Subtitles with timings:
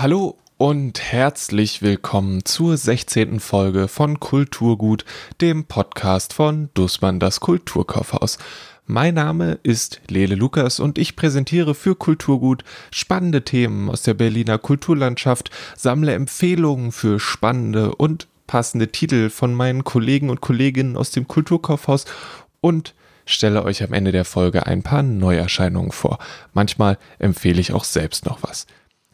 [0.00, 3.40] Hallo und herzlich willkommen zur 16.
[3.40, 5.04] Folge von Kulturgut,
[5.40, 8.38] dem Podcast von Dussmann das Kulturkaufhaus.
[8.86, 14.58] Mein Name ist Lele Lukas und ich präsentiere für Kulturgut spannende Themen aus der Berliner
[14.58, 21.26] Kulturlandschaft, sammle Empfehlungen für spannende und passende Titel von meinen Kollegen und Kolleginnen aus dem
[21.26, 22.04] Kulturkaufhaus
[22.60, 22.94] und
[23.26, 26.20] stelle euch am Ende der Folge ein paar Neuerscheinungen vor.
[26.52, 28.68] Manchmal empfehle ich auch selbst noch was.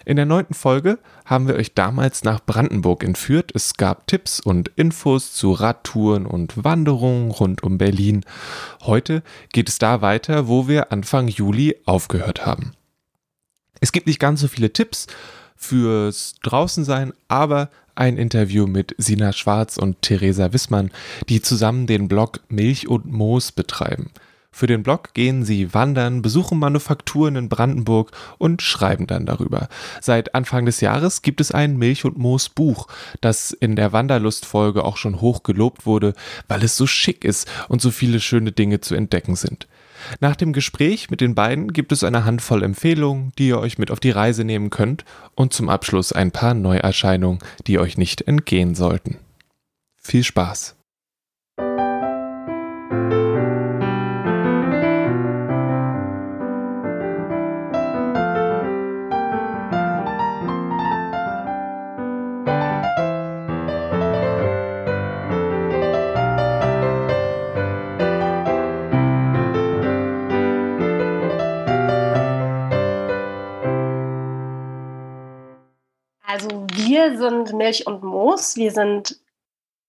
[0.05, 3.53] In der neunten Folge haben wir euch damals nach Brandenburg entführt.
[3.55, 8.25] Es gab Tipps und Infos zu Radtouren und Wanderungen rund um Berlin.
[8.83, 9.23] Heute
[9.53, 12.73] geht es da weiter, wo wir Anfang Juli aufgehört haben.
[13.81, 15.07] Es gibt nicht ganz so viele Tipps
[15.57, 20.91] fürs Draußensein, aber ein Interview mit Sina Schwarz und Theresa Wissmann,
[21.29, 24.11] die zusammen den Blog Milch und Moos betreiben.
[24.55, 29.67] Für den Blog gehen sie wandern, besuchen Manufakturen in Brandenburg und schreiben dann darüber.
[30.01, 32.87] Seit Anfang des Jahres gibt es ein Milch- und Moos-Buch,
[33.21, 36.15] das in der Wanderlust-Folge auch schon hoch gelobt wurde,
[36.47, 39.67] weil es so schick ist und so viele schöne Dinge zu entdecken sind.
[40.21, 43.91] Nach dem Gespräch mit den beiden gibt es eine Handvoll Empfehlungen, die ihr euch mit
[43.91, 48.77] auf die Reise nehmen könnt und zum Abschluss ein paar Neuerscheinungen, die euch nicht entgehen
[48.77, 49.19] sollten.
[49.97, 50.77] Viel Spaß!
[77.25, 78.57] Sind Milch und Moos.
[78.57, 79.19] Wir sind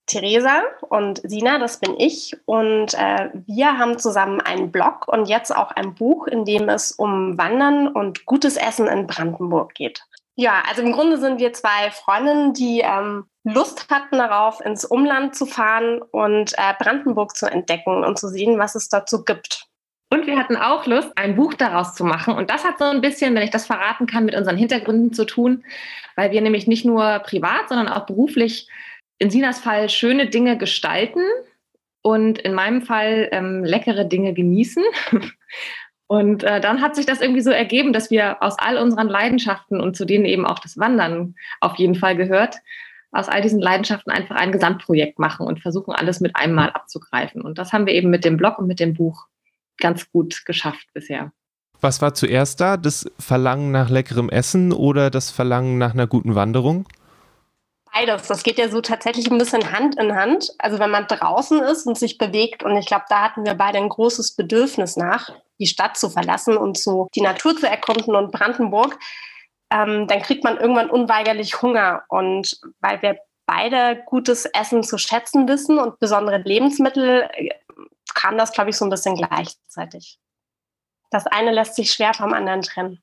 [0.07, 2.37] Theresa und Sina, das bin ich.
[2.45, 6.91] Und äh, wir haben zusammen einen Blog und jetzt auch ein Buch, in dem es
[6.91, 10.03] um Wandern und gutes Essen in Brandenburg geht.
[10.35, 15.35] Ja, also im Grunde sind wir zwei Freundinnen, die ähm, Lust hatten darauf, ins Umland
[15.35, 19.67] zu fahren und äh, Brandenburg zu entdecken und zu sehen, was es dazu gibt.
[20.09, 22.35] Und wir hatten auch Lust, ein Buch daraus zu machen.
[22.35, 25.25] Und das hat so ein bisschen, wenn ich das verraten kann, mit unseren Hintergründen zu
[25.25, 25.63] tun,
[26.15, 28.69] weil wir nämlich nicht nur privat, sondern auch beruflich
[29.17, 31.21] in Sinas Fall schöne Dinge gestalten
[32.01, 34.83] und in meinem Fall ähm, leckere Dinge genießen.
[36.07, 39.81] Und äh, dann hat sich das irgendwie so ergeben, dass wir aus all unseren Leidenschaften
[39.81, 42.57] und zu denen eben auch das Wandern auf jeden Fall gehört,
[43.11, 47.41] aus all diesen Leidenschaften einfach ein Gesamtprojekt machen und versuchen, alles mit einem Mal abzugreifen.
[47.41, 49.25] Und das haben wir eben mit dem Blog und mit dem Buch
[49.77, 51.31] ganz gut geschafft bisher.
[51.81, 52.77] Was war zuerst da?
[52.77, 56.85] Das Verlangen nach leckerem Essen oder das Verlangen nach einer guten Wanderung?
[57.93, 58.27] Beides.
[58.27, 60.51] Das geht ja so tatsächlich ein bisschen Hand in Hand.
[60.57, 63.77] Also wenn man draußen ist und sich bewegt, und ich glaube, da hatten wir beide
[63.77, 68.31] ein großes Bedürfnis nach, die Stadt zu verlassen und so die Natur zu erkunden und
[68.31, 68.97] Brandenburg,
[69.71, 72.03] ähm, dann kriegt man irgendwann unweigerlich Hunger.
[72.09, 77.49] Und weil wir beide gutes Essen zu schätzen wissen und besondere Lebensmittel, äh,
[78.25, 80.17] kam das, glaube ich, so ein bisschen gleichzeitig.
[81.11, 83.01] Das eine lässt sich schwer vom anderen trennen.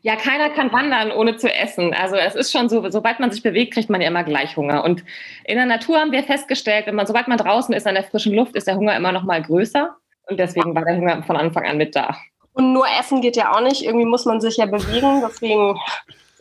[0.00, 1.94] Ja, keiner kann wandern, ohne zu essen.
[1.94, 4.82] Also es ist schon so, sobald man sich bewegt, kriegt man ja immer gleich Hunger.
[4.82, 5.04] Und
[5.44, 8.34] in der Natur haben wir festgestellt, wenn man, sobald man draußen ist, an der frischen
[8.34, 9.94] Luft, ist der Hunger immer noch mal größer.
[10.28, 12.16] Und deswegen war der Hunger von Anfang an mit da.
[12.54, 13.84] Und nur essen geht ja auch nicht.
[13.84, 15.22] Irgendwie muss man sich ja bewegen.
[15.24, 15.78] Deswegen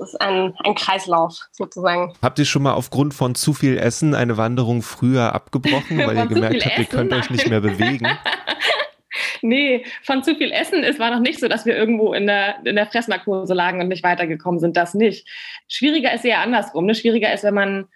[0.01, 2.13] ist ein, ein Kreislauf sozusagen.
[2.21, 6.27] Habt ihr schon mal aufgrund von zu viel Essen eine Wanderung früher abgebrochen, weil ihr
[6.27, 8.07] gemerkt habt, ihr könnt euch nicht mehr bewegen?
[9.41, 10.83] nee, von zu viel Essen.
[10.83, 13.87] Es war noch nicht so, dass wir irgendwo in der, in der Fressnarkose lagen und
[13.87, 14.77] nicht weitergekommen sind.
[14.77, 15.27] Das nicht.
[15.67, 16.85] Schwieriger ist eher andersrum.
[16.85, 16.95] Ne?
[16.95, 17.87] Schwieriger ist, wenn man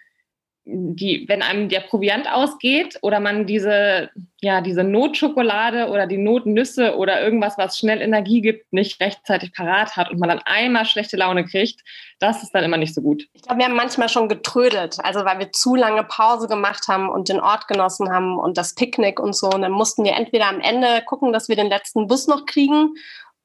[0.68, 4.10] die, wenn einem der Proviant ausgeht oder man diese,
[4.40, 9.96] ja, diese Notschokolade oder die Notnüsse oder irgendwas, was schnell Energie gibt, nicht rechtzeitig parat
[9.96, 11.82] hat und man dann einmal schlechte Laune kriegt,
[12.18, 13.28] das ist dann immer nicht so gut.
[13.32, 17.08] Ich glaube, wir haben manchmal schon getrödelt, also weil wir zu lange Pause gemacht haben
[17.10, 19.48] und den Ort genossen haben und das Picknick und so.
[19.48, 22.94] Und dann mussten wir entweder am Ende gucken, dass wir den letzten Bus noch kriegen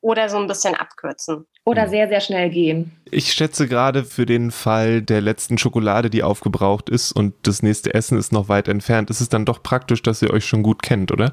[0.01, 1.45] oder so ein bisschen abkürzen.
[1.63, 2.91] Oder sehr, sehr schnell gehen.
[3.11, 7.93] Ich schätze gerade für den Fall der letzten Schokolade, die aufgebraucht ist und das nächste
[7.93, 10.81] Essen ist noch weit entfernt, ist es dann doch praktisch, dass ihr euch schon gut
[10.81, 11.29] kennt, oder?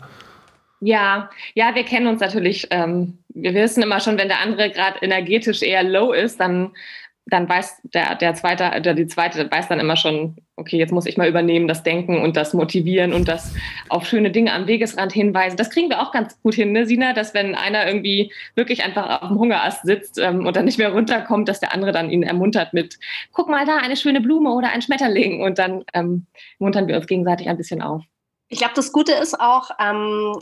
[0.81, 2.69] Ja, ja, wir kennen uns natürlich.
[2.71, 6.73] Ähm, wir wissen immer schon, wenn der andere gerade energetisch eher low ist, dann
[7.31, 11.07] dann weiß der, der zweite oder die zweite weiß dann immer schon, okay, jetzt muss
[11.07, 13.55] ich mal übernehmen, das Denken und das Motivieren und das
[13.89, 15.57] auf schöne Dinge am Wegesrand hinweisen.
[15.57, 19.23] Das kriegen wir auch ganz gut hin, ne, Sina, dass wenn einer irgendwie wirklich einfach
[19.23, 22.23] auf dem Hungerast sitzt ähm, und dann nicht mehr runterkommt, dass der andere dann ihn
[22.23, 22.99] ermuntert mit,
[23.33, 26.27] guck mal da, eine schöne Blume oder ein Schmetterling und dann ähm,
[26.59, 28.03] muntern wir uns gegenseitig ein bisschen auf.
[28.49, 30.39] Ich glaube, das Gute ist auch ähm,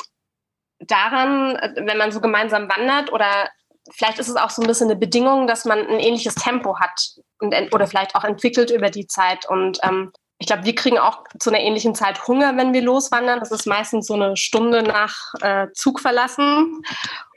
[0.79, 3.51] daran, wenn man so gemeinsam wandert oder
[3.93, 7.17] vielleicht ist es auch so ein bisschen eine Bedingung, dass man ein ähnliches Tempo hat
[7.39, 9.49] und, oder vielleicht auch entwickelt über die Zeit.
[9.49, 13.41] Und ähm, ich glaube, wir kriegen auch zu einer ähnlichen Zeit Hunger, wenn wir loswandern.
[13.41, 16.83] Das ist meistens so eine Stunde nach äh, Zug verlassen.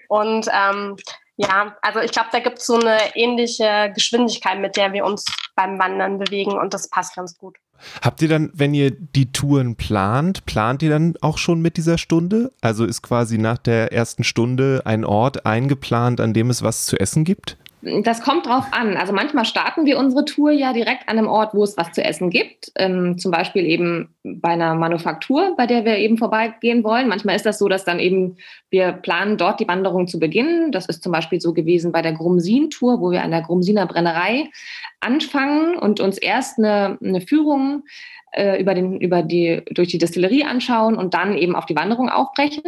[0.08, 0.98] Und ähm,
[1.38, 5.26] ja, also ich glaube, da gibt es so eine ähnliche Geschwindigkeit, mit der wir uns
[5.56, 7.58] beim Wandern bewegen und das passt ganz gut.
[8.02, 11.98] Habt ihr dann, wenn ihr die Touren plant, plant ihr dann auch schon mit dieser
[11.98, 12.52] Stunde?
[12.62, 17.00] Also ist quasi nach der ersten Stunde ein Ort eingeplant, an dem es was zu
[17.00, 17.58] essen gibt?
[17.82, 18.98] Das kommt drauf an.
[18.98, 22.04] Also manchmal starten wir unsere Tour ja direkt an einem Ort, wo es was zu
[22.04, 22.74] essen gibt.
[22.76, 27.08] Ähm, zum Beispiel eben bei einer Manufaktur, bei der wir eben vorbeigehen wollen.
[27.08, 28.36] Manchmal ist das so, dass dann eben
[28.70, 30.74] wir planen, dort die Wanderung zu beginnen.
[30.74, 34.50] Das ist zum Beispiel so gewesen bei der Grumsin-Tour, wo wir an der Grumsiner Brennerei
[35.00, 37.84] anfangen und uns erst eine, eine Führung
[38.34, 42.10] äh, über, den, über die, durch die Destillerie anschauen und dann eben auf die Wanderung
[42.10, 42.64] aufbrechen.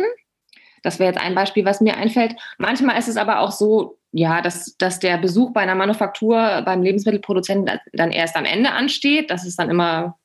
[0.83, 2.35] Das wäre jetzt ein Beispiel, was mir einfällt.
[2.57, 6.81] Manchmal ist es aber auch so, ja, dass, dass der Besuch bei einer Manufaktur beim
[6.81, 9.31] Lebensmittelproduzenten dann erst am Ende ansteht.
[9.31, 10.17] Das ist dann immer,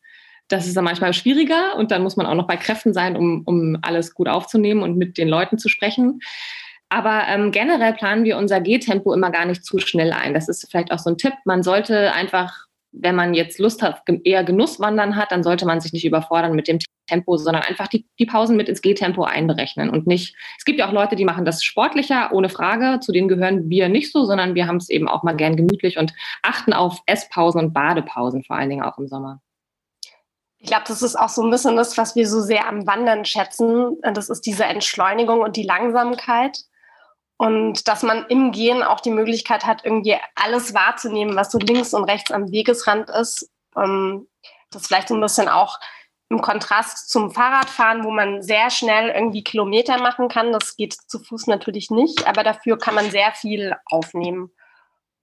[0.49, 3.43] das ist dann manchmal schwieriger und dann muss man auch noch bei Kräften sein, um,
[3.45, 6.21] um alles gut aufzunehmen und mit den Leuten zu sprechen.
[6.89, 10.35] Aber ähm, generell planen wir unser Gehtempo immer gar nicht zu schnell ein.
[10.35, 11.35] Das ist vielleicht auch so ein Tipp.
[11.45, 15.93] Man sollte einfach, wenn man jetzt Lust hat, eher Genusswandern hat, dann sollte man sich
[15.93, 20.07] nicht überfordern mit dem Tempo, sondern einfach die, die Pausen mit ins Gehtempo einberechnen und
[20.07, 23.69] nicht, es gibt ja auch Leute, die machen das sportlicher, ohne Frage, zu denen gehören
[23.69, 26.13] wir nicht so, sondern wir haben es eben auch mal gern gemütlich und
[26.43, 29.41] achten auf Esspausen und Badepausen, vor allen Dingen auch im Sommer.
[30.59, 33.25] Ich glaube, das ist auch so ein bisschen das, was wir so sehr am Wandern
[33.25, 33.99] schätzen.
[34.03, 36.59] Das ist diese Entschleunigung und die Langsamkeit.
[37.37, 41.93] Und dass man im Gehen auch die Möglichkeit hat, irgendwie alles wahrzunehmen, was so links
[41.93, 43.51] und rechts am Wegesrand ist.
[43.77, 44.27] Ähm,
[44.71, 45.79] das vielleicht so ein bisschen auch
[46.29, 50.53] im Kontrast zum Fahrradfahren, wo man sehr schnell irgendwie Kilometer machen kann.
[50.53, 54.51] Das geht zu Fuß natürlich nicht, aber dafür kann man sehr viel aufnehmen.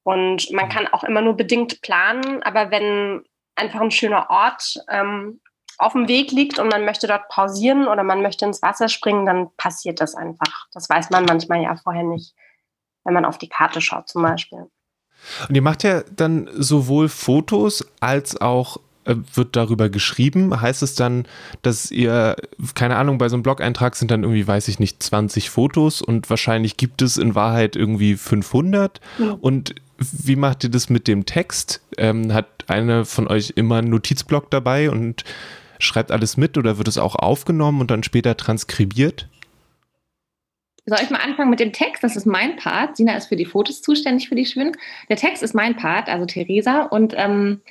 [0.03, 3.23] Und man kann auch immer nur bedingt planen, aber wenn
[3.55, 5.41] einfach ein schöner Ort ähm,
[5.77, 9.25] auf dem Weg liegt und man möchte dort pausieren oder man möchte ins Wasser springen,
[9.25, 10.67] dann passiert das einfach.
[10.71, 12.35] Das weiß man manchmal ja vorher nicht,
[13.03, 14.69] wenn man auf die Karte schaut zum Beispiel.
[15.47, 20.59] Und ihr macht ja dann sowohl Fotos als auch wird darüber geschrieben?
[20.59, 21.25] Heißt es dann,
[21.61, 22.35] dass ihr,
[22.75, 26.29] keine Ahnung, bei so einem Blog-Eintrag sind dann irgendwie, weiß ich nicht, 20 Fotos und
[26.29, 28.99] wahrscheinlich gibt es in Wahrheit irgendwie 500?
[29.19, 29.37] Ja.
[29.41, 31.81] Und wie macht ihr das mit dem Text?
[31.97, 35.23] Ähm, hat eine von euch immer einen Notizblock dabei und
[35.79, 39.27] schreibt alles mit oder wird es auch aufgenommen und dann später transkribiert?
[40.85, 42.03] Soll ich mal anfangen mit dem Text?
[42.03, 42.97] Das ist mein Part.
[42.97, 44.75] Sina ist für die Fotos zuständig, für die Schwimmen.
[45.07, 46.83] Der Text ist mein Part, also Theresa.
[46.83, 47.61] Und ähm,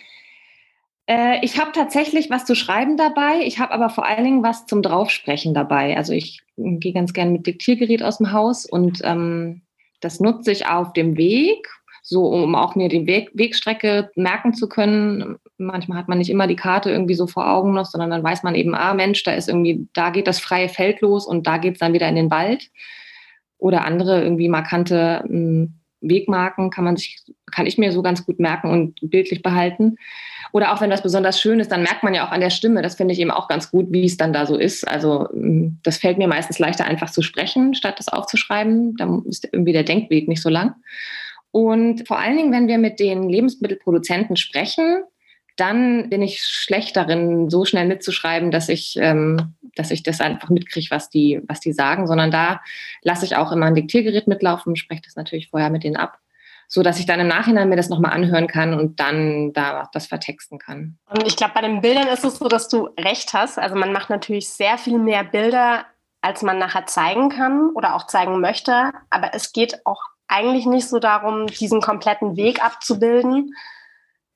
[1.12, 3.40] äh, ich habe tatsächlich was zu schreiben dabei.
[3.44, 5.96] Ich habe aber vor allen Dingen was zum Draufsprechen dabei.
[5.96, 9.62] Also ich gehe ganz gerne mit Diktiergerät aus dem Haus und ähm,
[10.00, 11.68] das nutze ich auf dem Weg,
[12.02, 15.36] so um auch mir die Weg, Wegstrecke merken zu können.
[15.58, 18.42] Manchmal hat man nicht immer die Karte irgendwie so vor Augen noch, sondern dann weiß
[18.42, 21.58] man eben, ah Mensch, da ist irgendwie, da geht das freie Feld los und da
[21.58, 22.70] geht es dann wieder in den Wald.
[23.58, 27.22] Oder andere irgendwie markante hm, Wegmarken kann man sich,
[27.52, 29.96] kann ich mir so ganz gut merken und bildlich behalten.
[30.52, 32.82] Oder auch wenn was besonders schön ist, dann merkt man ja auch an der Stimme,
[32.82, 34.86] das finde ich eben auch ganz gut, wie es dann da so ist.
[34.86, 38.96] Also mm, das fällt mir meistens leichter, einfach zu sprechen, statt das aufzuschreiben.
[38.96, 40.74] Da ist irgendwie der Denkweg nicht so lang.
[41.50, 45.02] Und vor allen Dingen, wenn wir mit den Lebensmittelproduzenten sprechen,
[45.56, 50.50] dann bin ich schlecht darin, so schnell mitzuschreiben, dass ich, ähm, dass ich das einfach
[50.50, 52.60] mitkriege, was die, was die sagen, sondern da
[53.02, 56.18] lasse ich auch immer ein Diktiergerät mitlaufen, spreche das natürlich vorher mit denen ab
[56.72, 60.06] so dass ich dann im Nachhinein mir das nochmal anhören kann und dann da das
[60.06, 60.96] vertexten kann.
[61.10, 63.58] Und ich glaube, bei den Bildern ist es so, dass du recht hast.
[63.58, 65.84] Also man macht natürlich sehr viel mehr Bilder,
[66.22, 68.90] als man nachher zeigen kann oder auch zeigen möchte.
[69.10, 73.54] Aber es geht auch eigentlich nicht so darum, diesen kompletten Weg abzubilden,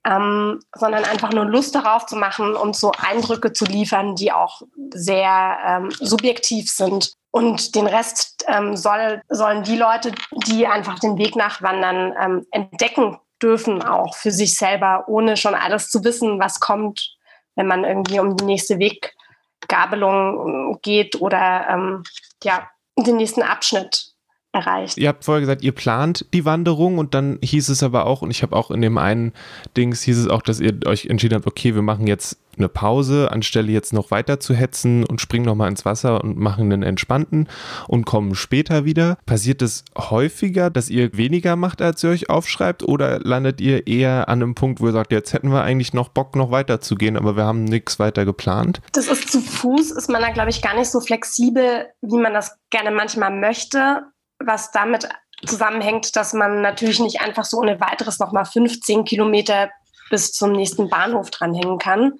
[0.04, 4.60] ähm, sondern einfach nur Lust darauf zu machen und so Eindrücke zu liefern, die auch
[4.90, 7.14] sehr ähm, subjektiv sind.
[7.36, 10.10] Und den Rest ähm, soll, sollen die Leute,
[10.46, 15.90] die einfach den Weg nachwandern, ähm, entdecken dürfen, auch für sich selber, ohne schon alles
[15.90, 17.14] zu wissen, was kommt,
[17.54, 22.04] wenn man irgendwie um die nächste Weggabelung ähm, geht oder ähm,
[22.42, 24.14] ja, den nächsten Abschnitt
[24.56, 24.98] erreicht.
[24.98, 28.30] Ihr habt vorher gesagt, ihr plant die Wanderung und dann hieß es aber auch, und
[28.30, 29.32] ich habe auch in dem einen
[29.76, 33.30] Dings hieß es auch, dass ihr euch entschieden habt, okay, wir machen jetzt eine Pause,
[33.30, 37.48] anstelle jetzt noch weiter zu hetzen und springen nochmal ins Wasser und machen einen entspannten
[37.86, 39.18] und kommen später wieder.
[39.26, 44.28] Passiert es häufiger, dass ihr weniger macht, als ihr euch aufschreibt oder landet ihr eher
[44.28, 46.94] an einem Punkt, wo ihr sagt, jetzt hätten wir eigentlich noch Bock, noch weiter zu
[46.94, 48.80] gehen, aber wir haben nichts weiter geplant?
[48.92, 52.32] Das ist zu Fuß, ist man da, glaube ich, gar nicht so flexibel, wie man
[52.32, 54.02] das gerne manchmal möchte
[54.38, 55.08] was damit
[55.44, 59.70] zusammenhängt, dass man natürlich nicht einfach so ohne weiteres nochmal 15 Kilometer
[60.10, 62.18] bis zum nächsten Bahnhof dranhängen kann.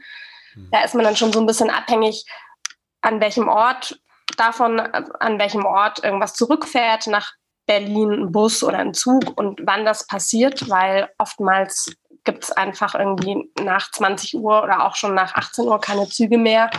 [0.55, 0.69] Hm.
[0.71, 2.27] Da ist man dann schon so ein bisschen abhängig,
[3.01, 4.01] an welchem Ort
[4.37, 7.33] davon, an welchem Ort irgendwas zurückfährt nach
[7.67, 12.95] Berlin, ein Bus oder ein Zug und wann das passiert, weil oftmals gibt es einfach
[12.95, 16.71] irgendwie nach 20 Uhr oder auch schon nach 18 Uhr keine Züge mehr.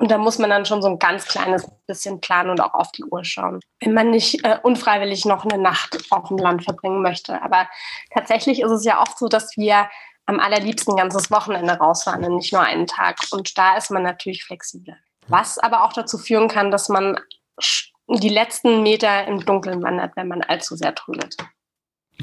[0.00, 2.90] Und da muss man dann schon so ein ganz kleines bisschen planen und auch auf
[2.92, 7.02] die Uhr schauen, wenn man nicht äh, unfreiwillig noch eine Nacht auf dem Land verbringen
[7.02, 7.42] möchte.
[7.42, 7.68] Aber
[8.10, 9.90] tatsächlich ist es ja oft so, dass wir
[10.24, 13.18] am allerliebsten ein ganzes Wochenende rausfahren und nicht nur einen Tag.
[13.30, 14.96] Und da ist man natürlich flexibler.
[15.28, 17.20] Was aber auch dazu führen kann, dass man
[18.08, 21.36] die letzten Meter im Dunkeln wandert, wenn man allzu sehr trödelt.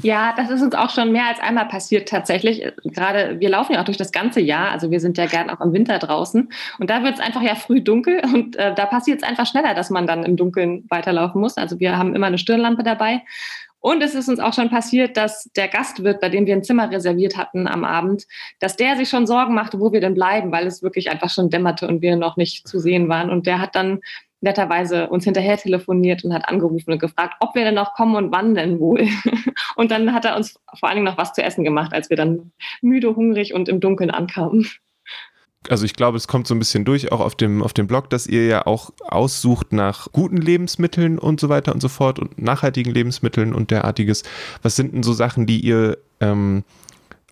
[0.02, 2.64] Ja, das ist uns auch schon mehr als einmal passiert tatsächlich.
[2.84, 5.60] Gerade wir laufen ja auch durch das ganze Jahr, also wir sind ja gern auch
[5.60, 9.22] im Winter draußen und da wird es einfach ja früh dunkel und äh, da passiert
[9.22, 11.56] es einfach schneller, dass man dann im Dunkeln weiterlaufen muss.
[11.56, 13.22] Also wir haben immer eine Stirnlampe dabei
[13.80, 16.90] und es ist uns auch schon passiert, dass der Gastwirt, bei dem wir ein Zimmer
[16.90, 18.26] reserviert hatten am Abend,
[18.58, 21.48] dass der sich schon Sorgen machte, wo wir denn bleiben, weil es wirklich einfach schon
[21.48, 23.30] dämmerte und wir noch nicht zu sehen waren.
[23.30, 24.00] Und der hat dann
[24.40, 28.32] netterweise uns hinterher telefoniert und hat angerufen und gefragt, ob wir denn noch kommen und
[28.32, 29.06] wann denn wohl.
[29.76, 32.16] Und dann hat er uns vor allen Dingen noch was zu essen gemacht, als wir
[32.16, 34.68] dann müde, hungrig und im Dunkeln ankamen.
[35.68, 38.10] Also ich glaube, es kommt so ein bisschen durch, auch auf dem, auf dem Blog,
[38.10, 42.40] dass ihr ja auch aussucht nach guten Lebensmitteln und so weiter und so fort und
[42.40, 44.22] nachhaltigen Lebensmitteln und derartiges.
[44.62, 46.64] Was sind denn so Sachen, die ihr ähm,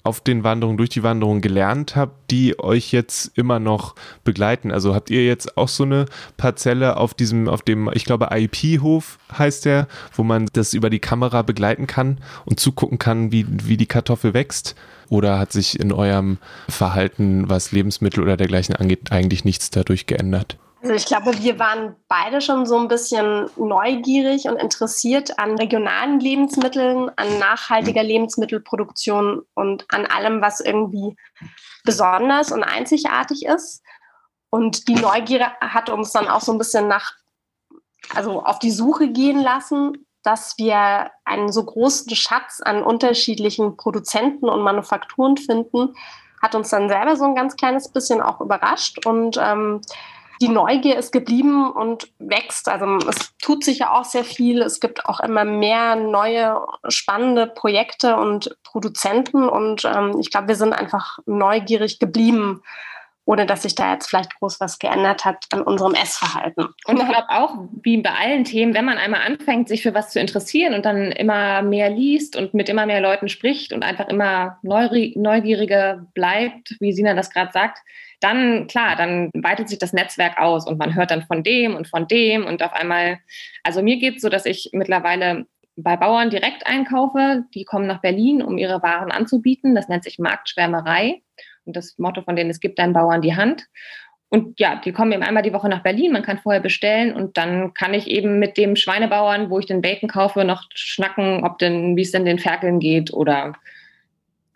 [0.06, 3.94] auf den Wanderungen, durch die Wanderung gelernt habt, die euch jetzt immer noch
[4.24, 4.70] begleiten?
[4.72, 9.18] Also habt ihr jetzt auch so eine Parzelle auf diesem, auf dem, ich glaube, IP-Hof
[9.36, 13.76] heißt der, wo man das über die Kamera begleiten kann und zugucken kann, wie, wie
[13.76, 14.74] die Kartoffel wächst?
[15.08, 20.56] Oder hat sich in eurem Verhalten, was Lebensmittel oder dergleichen angeht, eigentlich nichts dadurch geändert?
[20.86, 26.20] Also ich glaube, wir waren beide schon so ein bisschen neugierig und interessiert an regionalen
[26.20, 31.16] Lebensmitteln, an nachhaltiger Lebensmittelproduktion und an allem, was irgendwie
[31.82, 33.82] besonders und einzigartig ist.
[34.48, 37.14] Und die Neugier hat uns dann auch so ein bisschen nach,
[38.14, 44.48] also auf die Suche gehen lassen, dass wir einen so großen Schatz an unterschiedlichen Produzenten
[44.48, 45.96] und Manufakturen finden,
[46.40, 49.80] hat uns dann selber so ein ganz kleines bisschen auch überrascht und ähm,
[50.40, 52.68] die Neugier ist geblieben und wächst.
[52.68, 54.62] Also es tut sich ja auch sehr viel.
[54.62, 60.56] Es gibt auch immer mehr neue spannende Projekte und Produzenten und ähm, ich glaube, wir
[60.56, 62.62] sind einfach neugierig geblieben
[63.26, 66.68] ohne dass sich da jetzt vielleicht groß was geändert hat an unserem Essverhalten.
[66.86, 70.10] Und ich glaube auch, wie bei allen Themen, wenn man einmal anfängt, sich für was
[70.10, 74.08] zu interessieren und dann immer mehr liest und mit immer mehr Leuten spricht und einfach
[74.08, 77.80] immer neugieriger bleibt, wie Sina das gerade sagt,
[78.20, 81.88] dann klar, dann weitet sich das Netzwerk aus und man hört dann von dem und
[81.88, 83.18] von dem und auf einmal,
[83.62, 85.46] also mir geht es so, dass ich mittlerweile
[85.76, 89.74] bei Bauern direkt einkaufe, die kommen nach Berlin, um ihre Waren anzubieten.
[89.74, 91.22] Das nennt sich Marktschwärmerei.
[91.64, 93.66] Und das Motto von denen, es gibt deinen Bauern die Hand.
[94.28, 96.12] Und ja, die kommen eben einmal die Woche nach Berlin.
[96.12, 99.82] Man kann vorher bestellen und dann kann ich eben mit dem Schweinebauern, wo ich den
[99.82, 103.52] Bacon kaufe, noch schnacken, ob denn, wie es denn den Ferkeln geht oder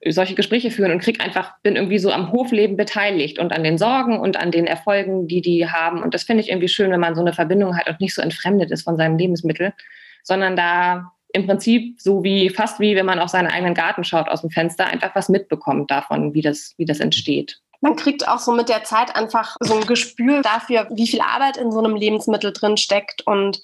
[0.08, 3.76] solche Gespräche führen und krieg einfach, bin irgendwie so am Hofleben beteiligt und an den
[3.76, 6.02] Sorgen und an den Erfolgen, die die haben.
[6.02, 8.22] Und das finde ich irgendwie schön, wenn man so eine Verbindung hat und nicht so
[8.22, 9.74] entfremdet ist von seinem Lebensmittel,
[10.22, 14.28] sondern da im Prinzip so wie, fast wie wenn man auf seinen eigenen Garten schaut
[14.28, 17.60] aus dem Fenster, einfach was mitbekommt davon, wie das, wie das entsteht.
[17.82, 21.56] Man kriegt auch so mit der Zeit einfach so ein Gespür dafür, wie viel Arbeit
[21.56, 23.60] in so einem Lebensmittel drin steckt und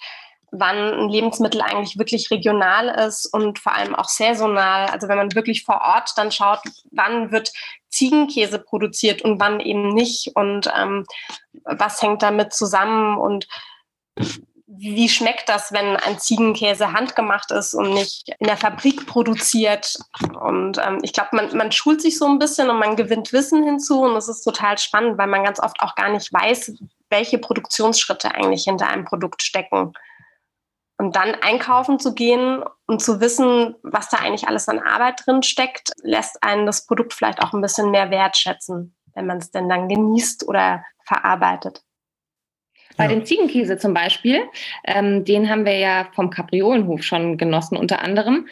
[0.58, 4.86] wann ein Lebensmittel eigentlich wirklich regional ist und vor allem auch saisonal.
[4.86, 6.60] Also wenn man wirklich vor Ort dann schaut,
[6.90, 7.52] wann wird
[7.88, 11.04] Ziegenkäse produziert und wann eben nicht und ähm,
[11.64, 13.46] was hängt damit zusammen und
[14.68, 19.96] wie schmeckt das, wenn ein Ziegenkäse handgemacht ist und nicht in der Fabrik produziert?
[20.40, 23.64] Und ähm, ich glaube, man, man schult sich so ein bisschen und man gewinnt Wissen
[23.64, 26.72] hinzu und das ist total spannend, weil man ganz oft auch gar nicht weiß,
[27.10, 29.92] welche Produktionsschritte eigentlich hinter einem Produkt stecken.
[30.99, 35.43] Und dann einkaufen zu gehen und zu wissen, was da eigentlich alles an Arbeit drin
[35.43, 39.69] steckt, lässt einen das Produkt vielleicht auch ein bisschen mehr wertschätzen, wenn man es denn
[39.69, 41.83] dann genießt oder verarbeitet.
[42.97, 43.11] Bei ja.
[43.11, 44.43] dem Ziegenkäse zum Beispiel,
[44.85, 48.49] ähm, den haben wir ja vom Kapriolenhof schon genossen unter anderem.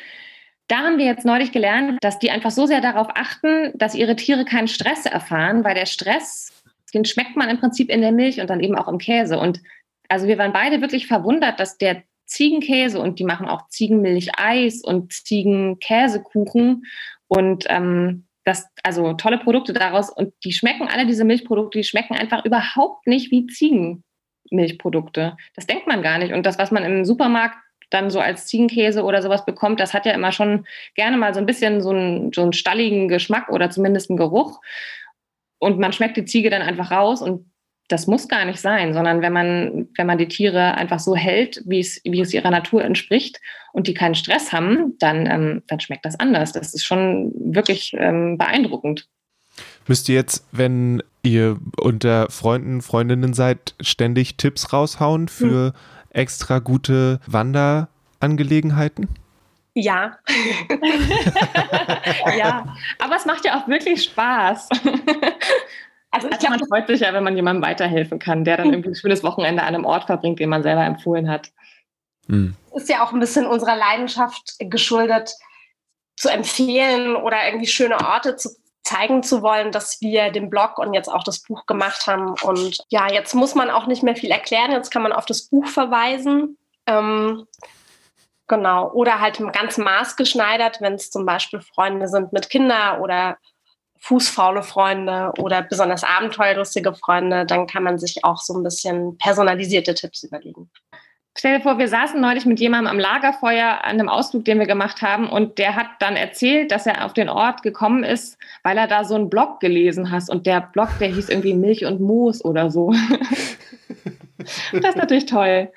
[0.69, 4.17] Da haben wir jetzt neulich gelernt, dass die einfach so sehr darauf achten, dass ihre
[4.17, 6.53] Tiere keinen Stress erfahren, weil der Stress,
[6.93, 9.39] den schmeckt man im Prinzip in der Milch und dann eben auch im Käse.
[9.39, 9.61] Und
[10.09, 15.13] also wir waren beide wirklich verwundert, dass der Ziegenkäse und die machen auch Ziegenmilch-Eis und
[15.13, 16.85] Ziegenkäsekuchen
[17.29, 22.15] und ähm, das, also tolle Produkte daraus und die schmecken alle diese Milchprodukte, die schmecken
[22.15, 25.37] einfach überhaupt nicht wie Ziegenmilchprodukte.
[25.55, 26.33] Das denkt man gar nicht.
[26.33, 27.57] Und das, was man im Supermarkt
[27.91, 31.41] dann so als Ziegenkäse oder sowas bekommt, das hat ja immer schon gerne mal so
[31.41, 34.61] ein bisschen so einen, so einen stalligen Geschmack oder zumindest einen Geruch.
[35.59, 37.51] Und man schmeckt die Ziege dann einfach raus und
[37.89, 41.63] das muss gar nicht sein, sondern wenn man, wenn man die Tiere einfach so hält,
[41.67, 43.41] wie es, wie es ihrer Natur entspricht
[43.73, 46.53] und die keinen Stress haben, dann, ähm, dann schmeckt das anders.
[46.53, 49.09] Das ist schon wirklich ähm, beeindruckend.
[49.87, 55.73] Müsst ihr jetzt, wenn ihr unter Freunden, Freundinnen seid, ständig Tipps raushauen für hm.
[56.11, 59.09] extra gute Wanderangelegenheiten?
[59.75, 60.17] Ja.
[62.39, 64.69] ja, aber es macht ja auch wirklich Spaß.
[66.15, 68.91] Also, ich also man freut sich ja, wenn man jemandem weiterhelfen kann, der dann irgendwie
[68.91, 71.51] ein schönes Wochenende an einem Ort verbringt, den man selber empfohlen hat.
[72.29, 72.55] Mhm.
[72.73, 75.35] Ist ja auch ein bisschen unserer Leidenschaft geschuldet,
[76.17, 78.51] zu empfehlen oder irgendwie schöne Orte zu
[78.85, 82.35] zeigen zu wollen, dass wir den Blog und jetzt auch das Buch gemacht haben.
[82.45, 84.71] Und ja, jetzt muss man auch nicht mehr viel erklären.
[84.71, 86.59] Jetzt kann man auf das Buch verweisen.
[86.87, 87.49] Ähm,
[88.47, 88.93] genau.
[88.93, 93.39] Oder halt ganz maßgeschneidert, wenn es zum Beispiel Freunde sind mit Kindern oder
[94.05, 99.95] fußfaule Freunde oder besonders abenteuerlustige Freunde, dann kann man sich auch so ein bisschen personalisierte
[99.95, 100.71] Tipps überlegen.
[101.37, 104.67] Stell dir vor, wir saßen neulich mit jemandem am Lagerfeuer an einem Ausflug, den wir
[104.67, 108.77] gemacht haben, und der hat dann erzählt, dass er auf den Ort gekommen ist, weil
[108.77, 110.29] er da so einen Blog gelesen hat.
[110.29, 112.93] Und der Blog, der hieß irgendwie Milch und Moos oder so.
[114.73, 115.73] das ist natürlich toll.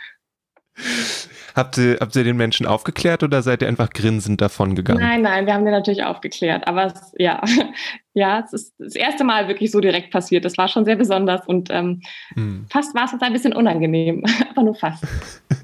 [1.57, 4.99] Habt ihr, habt ihr den Menschen aufgeklärt oder seid ihr einfach grinsend davon gegangen?
[4.99, 6.67] Nein, nein, wir haben den natürlich aufgeklärt.
[6.67, 7.41] Aber es, ja,
[8.13, 10.45] ja, es ist das erste Mal wirklich so direkt passiert.
[10.45, 12.03] Das war schon sehr besonders und ähm,
[12.35, 12.67] hm.
[12.71, 15.03] fast war es uns ein bisschen unangenehm, aber nur fast.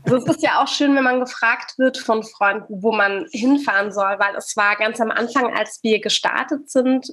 [0.06, 3.94] Also es ist ja auch schön, wenn man gefragt wird von Freunden, wo man hinfahren
[3.94, 7.08] soll, weil es war ganz am Anfang, als wir gestartet sind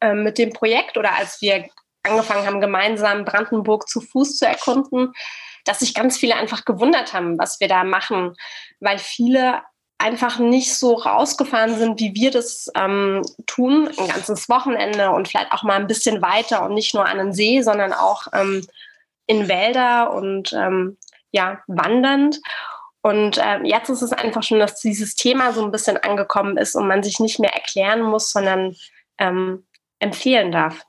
[0.00, 1.64] äh, mit dem Projekt oder als wir
[2.04, 5.12] angefangen haben, gemeinsam Brandenburg zu Fuß zu erkunden,
[5.66, 8.34] dass sich ganz viele einfach gewundert haben, was wir da machen,
[8.80, 9.62] weil viele
[9.98, 15.52] einfach nicht so rausgefahren sind, wie wir das ähm, tun, ein ganzes Wochenende und vielleicht
[15.52, 18.66] auch mal ein bisschen weiter und nicht nur an den See, sondern auch ähm,
[19.26, 20.98] in Wälder und ähm,
[21.32, 22.40] ja, wandernd.
[23.00, 26.74] Und äh, jetzt ist es einfach schon, dass dieses Thema so ein bisschen angekommen ist
[26.74, 28.74] und man sich nicht mehr erklären muss, sondern
[29.18, 29.66] ähm,
[29.98, 30.84] empfehlen darf.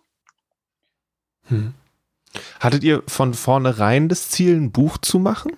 [1.48, 1.74] Hm.
[2.60, 5.52] Hattet ihr von vornherein das Ziel, ein Buch zu machen?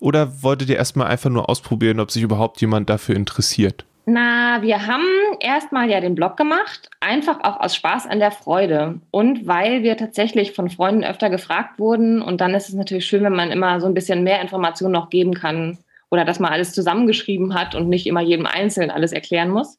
[0.00, 3.84] Oder wolltet ihr erstmal einfach nur ausprobieren, ob sich überhaupt jemand dafür interessiert?
[4.06, 5.06] Na, wir haben
[5.40, 9.00] erstmal ja den Blog gemacht, einfach auch aus Spaß an der Freude.
[9.10, 12.20] Und weil wir tatsächlich von Freunden öfter gefragt wurden.
[12.20, 15.08] Und dann ist es natürlich schön, wenn man immer so ein bisschen mehr Informationen noch
[15.08, 15.78] geben kann.
[16.10, 19.78] Oder dass man alles zusammengeschrieben hat und nicht immer jedem Einzelnen alles erklären muss.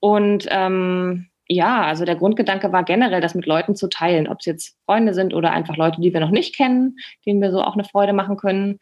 [0.00, 4.46] Und ähm, ja, also der Grundgedanke war generell, das mit Leuten zu teilen, ob es
[4.46, 7.74] jetzt Freunde sind oder einfach Leute, die wir noch nicht kennen, denen wir so auch
[7.74, 8.78] eine Freude machen können.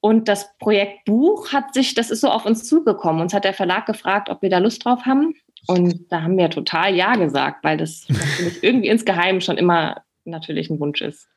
[0.00, 3.22] Und das Projekt Buch hat sich, das ist so auf uns zugekommen.
[3.22, 5.34] Uns hat der Verlag gefragt, ob wir da Lust drauf haben.
[5.66, 10.68] Und da haben wir total Ja gesagt, weil das natürlich irgendwie insgeheim schon immer natürlich
[10.68, 11.28] ein Wunsch ist.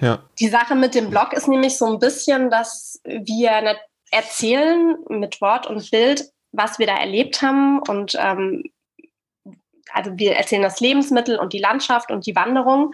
[0.00, 0.22] Ja.
[0.38, 3.76] Die Sache mit dem Blog ist nämlich so ein bisschen, dass wir
[4.10, 8.64] erzählen mit Wort und Bild, was wir da erlebt haben und ähm,
[9.92, 12.92] also wir erzählen das Lebensmittel und die Landschaft und die Wanderung,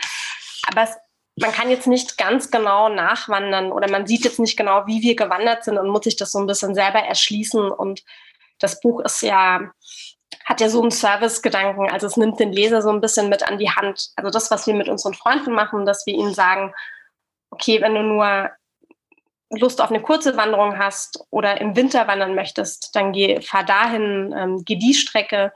[0.68, 0.96] aber es,
[1.37, 5.16] man kann jetzt nicht ganz genau nachwandern oder man sieht jetzt nicht genau, wie wir
[5.16, 7.70] gewandert sind und muss sich das so ein bisschen selber erschließen.
[7.70, 8.02] Und
[8.59, 9.70] das Buch ist ja,
[10.44, 13.59] hat ja so einen Service-Gedanken, also es nimmt den Leser so ein bisschen mit an
[13.59, 14.11] die Hand.
[14.16, 16.74] Also das, was wir mit unseren Freunden machen, dass wir ihnen sagen,
[17.50, 18.50] okay, wenn du nur
[19.50, 24.35] Lust auf eine kurze Wanderung hast oder im Winter wandern möchtest, dann geh, fahr dahin,
[24.37, 25.52] ähm, geh die Strecke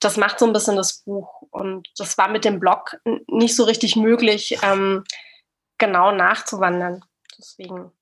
[0.00, 1.42] das macht so ein bisschen das Buch.
[1.50, 2.96] Und das war mit dem Blog
[3.28, 5.04] nicht so richtig möglich, ähm,
[5.78, 7.04] genau nachzuwandern.
[7.38, 7.92] Deswegen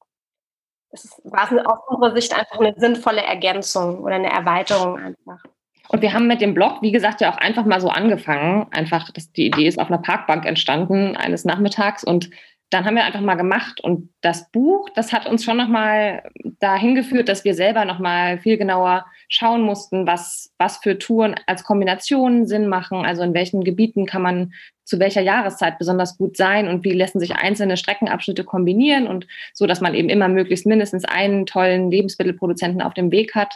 [0.91, 5.43] es war es aus unserer Sicht einfach eine sinnvolle Ergänzung oder eine Erweiterung einfach.
[5.89, 8.67] Und wir haben mit dem Blog, wie gesagt, ja auch einfach mal so angefangen.
[8.73, 12.31] Einfach, dass die Idee ist auf einer Parkbank entstanden eines Nachmittags und
[12.71, 16.23] dann haben wir einfach mal gemacht und das Buch, das hat uns schon nochmal
[16.61, 21.65] dahin geführt, dass wir selber nochmal viel genauer schauen mussten, was, was für Touren als
[21.65, 24.53] Kombinationen Sinn machen, also in welchen Gebieten kann man
[24.85, 29.67] zu welcher Jahreszeit besonders gut sein und wie lassen sich einzelne Streckenabschnitte kombinieren und so,
[29.67, 33.55] dass man eben immer möglichst mindestens einen tollen Lebensmittelproduzenten auf dem Weg hat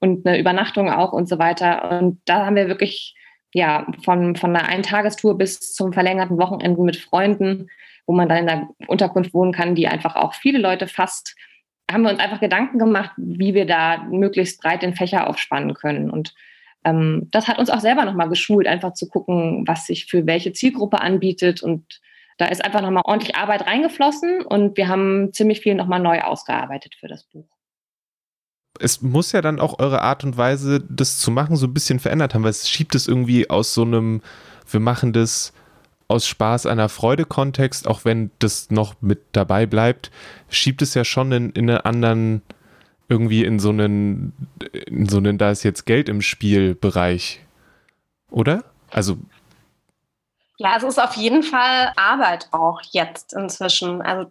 [0.00, 1.98] und eine Übernachtung auch und so weiter.
[1.98, 3.14] Und da haben wir wirklich
[3.54, 7.70] ja von, von einer Eintagestour bis zum verlängerten Wochenende mit Freunden
[8.06, 11.36] wo man dann in der Unterkunft wohnen kann, die einfach auch viele Leute fasst,
[11.90, 16.10] haben wir uns einfach Gedanken gemacht, wie wir da möglichst breit den Fächer aufspannen können.
[16.10, 16.34] Und
[16.84, 20.52] ähm, das hat uns auch selber nochmal geschult, einfach zu gucken, was sich für welche
[20.52, 21.62] Zielgruppe anbietet.
[21.62, 22.00] Und
[22.38, 26.94] da ist einfach nochmal ordentlich Arbeit reingeflossen und wir haben ziemlich viel nochmal neu ausgearbeitet
[26.98, 27.48] für das Buch.
[28.78, 31.98] es muss ja dann auch eure Art und Weise, das zu machen, so ein bisschen
[31.98, 34.20] verändert haben, weil es schiebt es irgendwie aus so einem,
[34.70, 35.54] wir machen das
[36.08, 40.10] aus Spaß einer Freude-Kontext, auch wenn das noch mit dabei bleibt,
[40.48, 42.42] schiebt es ja schon in, in einen anderen,
[43.08, 44.32] irgendwie in so einen,
[44.86, 47.40] in so einen, da ist jetzt Geld im Spiel Bereich.
[48.30, 48.64] Oder?
[48.90, 49.18] Also.
[50.58, 54.00] Ja, es ist auf jeden Fall Arbeit auch jetzt inzwischen.
[54.02, 54.30] Also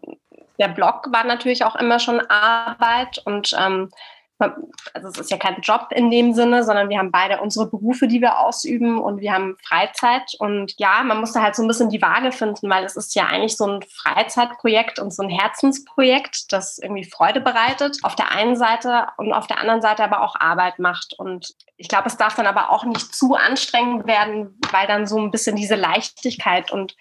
[0.57, 3.91] der Blog war natürlich auch immer schon Arbeit und ähm,
[4.38, 8.08] also es ist ja kein Job in dem Sinne, sondern wir haben beide unsere Berufe,
[8.08, 10.34] die wir ausüben und wir haben Freizeit.
[10.39, 13.15] Und ja, man muss da halt so ein bisschen die Waage finden, weil es ist
[13.15, 18.32] ja eigentlich so ein Freizeitprojekt und so ein Herzensprojekt, das irgendwie Freude bereitet auf der
[18.32, 21.13] einen Seite und auf der anderen Seite aber auch Arbeit macht.
[21.17, 25.17] Und ich glaube, es darf dann aber auch nicht zu anstrengend werden, weil dann so
[25.17, 26.95] ein bisschen diese Leichtigkeit und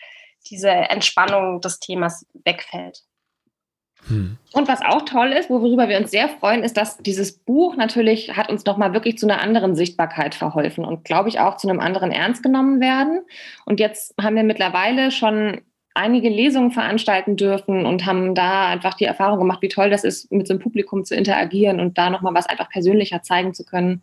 [0.50, 3.02] diese Entspannung des Themas wegfällt.
[4.08, 4.36] Hm.
[4.52, 8.36] Und was auch toll ist, worüber wir uns sehr freuen, ist, dass dieses Buch natürlich
[8.36, 11.80] hat uns nochmal wirklich zu einer anderen Sichtbarkeit verholfen und glaube ich auch zu einem
[11.80, 13.20] anderen Ernst genommen werden.
[13.64, 15.62] Und jetzt haben wir mittlerweile schon
[15.94, 20.30] einige Lesungen veranstalten dürfen und haben da einfach die Erfahrung gemacht, wie toll das ist,
[20.32, 24.02] mit so einem Publikum zu interagieren und da nochmal was einfach persönlicher zeigen zu können.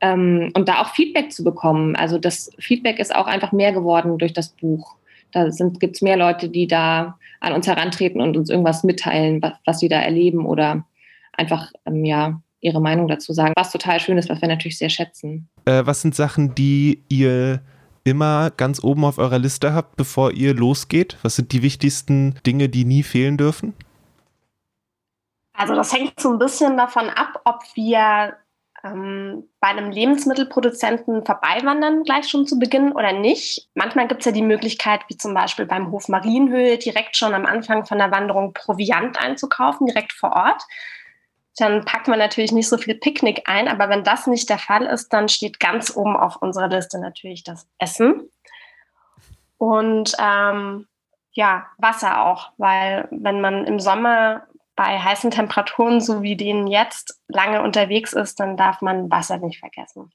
[0.00, 1.94] Ähm, und da auch Feedback zu bekommen.
[1.94, 4.96] Also das Feedback ist auch einfach mehr geworden durch das Buch.
[5.32, 9.52] Da gibt es mehr Leute, die da an uns herantreten und uns irgendwas mitteilen, was,
[9.64, 10.84] was sie da erleben oder
[11.32, 14.90] einfach ähm, ja, ihre Meinung dazu sagen, was total schön ist, was wir natürlich sehr
[14.90, 15.48] schätzen.
[15.64, 17.62] Äh, was sind Sachen, die ihr
[18.04, 21.16] immer ganz oben auf eurer Liste habt, bevor ihr losgeht?
[21.22, 23.74] Was sind die wichtigsten Dinge, die nie fehlen dürfen?
[25.52, 28.34] Also das hängt so ein bisschen davon ab, ob wir
[28.84, 33.68] ähm, bei einem Lebensmittelproduzenten vorbeiwandern, gleich schon zu Beginn oder nicht.
[33.74, 37.46] Manchmal gibt es ja die Möglichkeit, wie zum Beispiel beim Hof Marienhöhe, direkt schon am
[37.46, 40.62] Anfang von der Wanderung Proviant einzukaufen, direkt vor Ort.
[41.56, 44.86] Dann packt man natürlich nicht so viel Picknick ein, aber wenn das nicht der Fall
[44.86, 48.30] ist, dann steht ganz oben auf unserer Liste natürlich das Essen.
[49.58, 50.86] Und ähm,
[51.32, 54.46] ja, Wasser auch, weil wenn man im Sommer
[54.80, 59.58] bei heißen Temperaturen, so wie denen jetzt, lange unterwegs ist, dann darf man Wasser nicht
[59.58, 60.10] vergessen.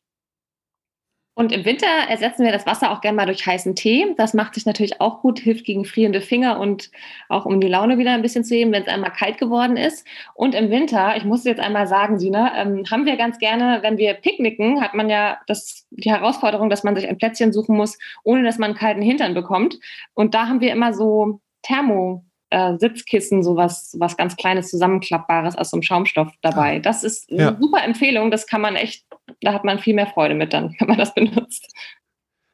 [1.35, 4.15] Und im Winter ersetzen wir das Wasser auch gerne mal durch heißen Tee.
[4.17, 6.89] Das macht sich natürlich auch gut, hilft gegen frierende Finger und
[7.29, 10.03] auch um die Laune wieder ein bisschen zu heben, wenn es einmal kalt geworden ist.
[10.33, 13.99] Und im Winter, ich muss jetzt einmal sagen, Sina, ähm, haben wir ganz gerne, wenn
[13.99, 17.99] wir picknicken, hat man ja das, die Herausforderung, dass man sich ein Plätzchen suchen muss,
[18.23, 19.77] ohne dass man einen kalten Hintern bekommt.
[20.15, 22.25] Und da haben wir immer so Thermo
[22.55, 26.77] äh, Sitzkissen, so was, was ganz Kleines, Zusammenklappbares aus so einem Schaumstoff dabei.
[26.77, 26.79] Ah.
[26.79, 27.57] Das ist eine ja.
[27.59, 28.31] super Empfehlung.
[28.31, 29.05] Das kann man echt,
[29.41, 31.67] da hat man viel mehr Freude mit dann, wenn man das benutzt.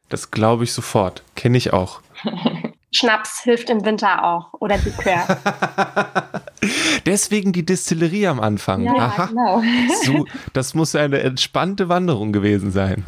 [0.09, 1.23] Das glaube ich sofort.
[1.35, 2.01] Kenne ich auch.
[2.93, 5.39] Schnaps hilft im Winter auch oder Likör.
[7.05, 8.83] Deswegen die Distillerie am Anfang.
[8.83, 9.25] Ja, Aha.
[9.27, 9.61] genau.
[10.03, 13.05] So, das muss eine entspannte Wanderung gewesen sein.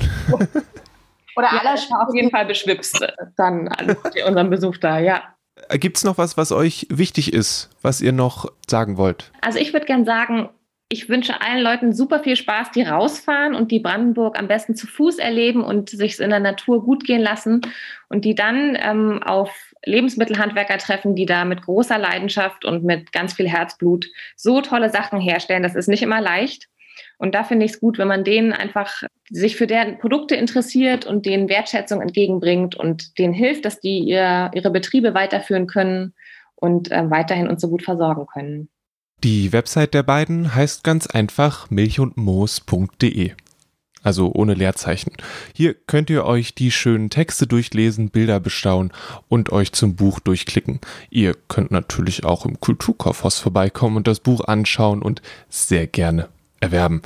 [1.35, 5.23] Oder ja, alles auf jeden Fall beschwipst dann an unserem Besuch da, ja.
[5.71, 9.31] Gibt es noch was, was euch wichtig ist, was ihr noch sagen wollt?
[9.41, 10.49] Also ich würde gerne sagen,
[10.89, 14.85] ich wünsche allen Leuten super viel Spaß, die rausfahren und die Brandenburg am besten zu
[14.85, 17.61] Fuß erleben und sich in der Natur gut gehen lassen
[18.09, 23.33] und die dann ähm, auf Lebensmittelhandwerker treffen, die da mit großer Leidenschaft und mit ganz
[23.33, 25.63] viel Herzblut so tolle Sachen herstellen.
[25.63, 26.69] Das ist nicht immer leicht.
[27.17, 31.05] Und da finde ich es gut, wenn man denen einfach sich für deren Produkte interessiert
[31.05, 36.13] und denen Wertschätzung entgegenbringt und denen hilft, dass die ihr, ihre Betriebe weiterführen können
[36.55, 38.69] und äh, weiterhin uns so gut versorgen können.
[39.23, 43.31] Die Website der beiden heißt ganz einfach milchundmoos.de.
[44.03, 45.13] Also ohne Leerzeichen.
[45.53, 48.91] Hier könnt ihr euch die schönen Texte durchlesen, Bilder bestaunen
[49.29, 50.81] und euch zum Buch durchklicken.
[51.09, 56.27] Ihr könnt natürlich auch im Kulturkaufhaus vorbeikommen und das Buch anschauen und sehr gerne
[56.63, 57.01] erwerben.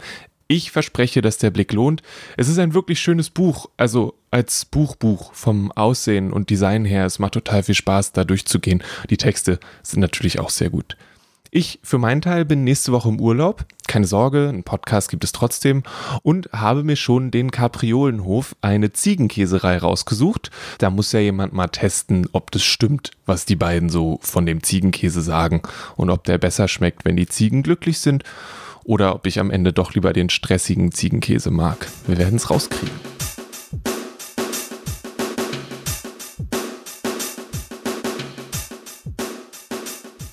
[0.48, 2.02] Ich verspreche, dass der Blick lohnt.
[2.38, 7.06] Es ist ein wirklich schönes Buch, also als Buchbuch vom Aussehen und Design her.
[7.06, 8.82] Es macht total viel Spaß, da durchzugehen.
[9.10, 10.96] Die Texte sind natürlich auch sehr gut.
[11.52, 13.66] Ich für meinen Teil bin nächste Woche im Urlaub.
[13.88, 15.84] Keine Sorge, einen Podcast gibt es trotzdem
[16.24, 20.52] und habe mir schon den Kapriolenhof, eine Ziegenkäserei rausgesucht.
[20.78, 24.62] Da muss ja jemand mal testen, ob das stimmt, was die beiden so von dem
[24.62, 25.62] Ziegenkäse sagen
[25.96, 28.24] und ob der besser schmeckt, wenn die Ziegen glücklich sind
[28.88, 31.88] oder ob ich am Ende doch lieber den stressigen Ziegenkäse mag.
[32.08, 32.96] Wir werden es rauskriegen.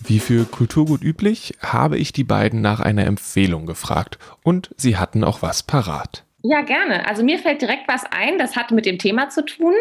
[0.07, 5.25] Wie für Kulturgut üblich, habe ich die beiden nach einer Empfehlung gefragt und sie hatten
[5.25, 6.24] auch was parat.
[6.47, 7.09] Ja, gerne.
[7.09, 9.73] Also mir fällt direkt was ein, das hat mit dem Thema zu tun.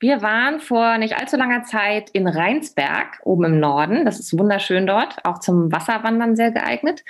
[0.00, 4.04] Wir waren vor nicht allzu langer Zeit in Rheinsberg, oben im Norden.
[4.04, 7.04] Das ist wunderschön dort, auch zum Wasserwandern sehr geeignet.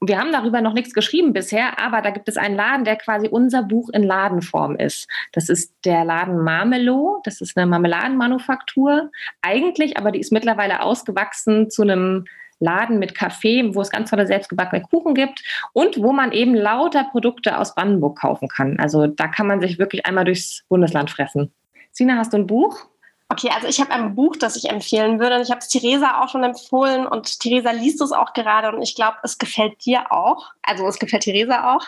[0.00, 3.28] Wir haben darüber noch nichts geschrieben bisher, aber da gibt es einen Laden, der quasi
[3.28, 5.10] unser Buch in Ladenform ist.
[5.32, 7.20] Das ist der Laden Marmelo.
[7.24, 9.10] Das ist eine Marmeladenmanufaktur.
[9.42, 12.24] Eigentlich, aber die ist mittlerweile ausgewachsen zu einem
[12.60, 15.42] Laden mit Kaffee, wo es ganz tolle selbstgebackene Kuchen gibt
[15.72, 18.78] und wo man eben lauter Produkte aus Brandenburg kaufen kann.
[18.78, 21.52] Also da kann man sich wirklich einmal durchs Bundesland fressen.
[21.92, 22.86] Sina, hast du ein Buch?
[23.30, 25.42] Okay, also ich habe ein Buch, das ich empfehlen würde.
[25.42, 28.94] Ich habe es Theresa auch schon empfohlen und Theresa liest es auch gerade und ich
[28.94, 30.50] glaube, es gefällt dir auch.
[30.62, 31.84] Also es gefällt Theresa auch.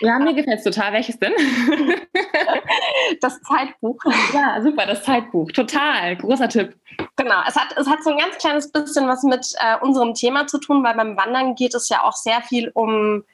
[0.00, 0.92] Ja, mir gefällt es total.
[0.92, 1.32] Welches denn?
[3.22, 4.04] das Zeitbuch.
[4.34, 5.50] Ja, super, das Zeitbuch.
[5.52, 6.14] Total.
[6.16, 6.76] Großer Tipp.
[7.16, 10.46] Genau, es hat, es hat so ein ganz kleines bisschen was mit äh, unserem Thema
[10.46, 13.24] zu tun, weil beim Wandern geht es ja auch sehr viel um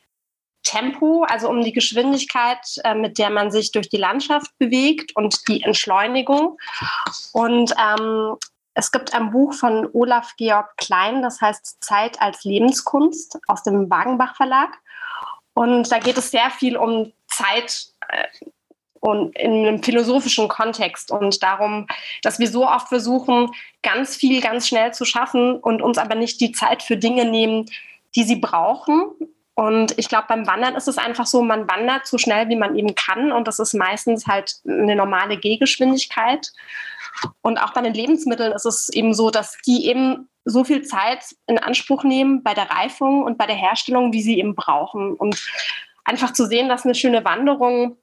[0.68, 5.48] Tempo, also um die Geschwindigkeit, äh, mit der man sich durch die Landschaft bewegt und
[5.48, 6.58] die Entschleunigung.
[7.32, 8.36] Und ähm,
[8.74, 13.88] es gibt ein Buch von Olaf Georg Klein, das heißt Zeit als Lebenskunst aus dem
[13.88, 14.76] Wagenbach Verlag.
[15.54, 18.24] Und da geht es sehr viel um Zeit äh,
[19.00, 21.86] und in einem philosophischen Kontext und darum,
[22.22, 23.50] dass wir so oft versuchen,
[23.82, 27.70] ganz viel ganz schnell zu schaffen und uns aber nicht die Zeit für Dinge nehmen,
[28.16, 29.12] die sie brauchen
[29.58, 32.76] und ich glaube, beim Wandern ist es einfach so, man wandert so schnell, wie man
[32.76, 33.32] eben kann.
[33.32, 36.52] Und das ist meistens halt eine normale Gehgeschwindigkeit.
[37.42, 41.24] Und auch bei den Lebensmitteln ist es eben so, dass die eben so viel Zeit
[41.48, 45.14] in Anspruch nehmen bei der Reifung und bei der Herstellung, wie sie eben brauchen.
[45.14, 45.44] Und
[46.04, 47.96] einfach zu sehen, dass eine schöne Wanderung,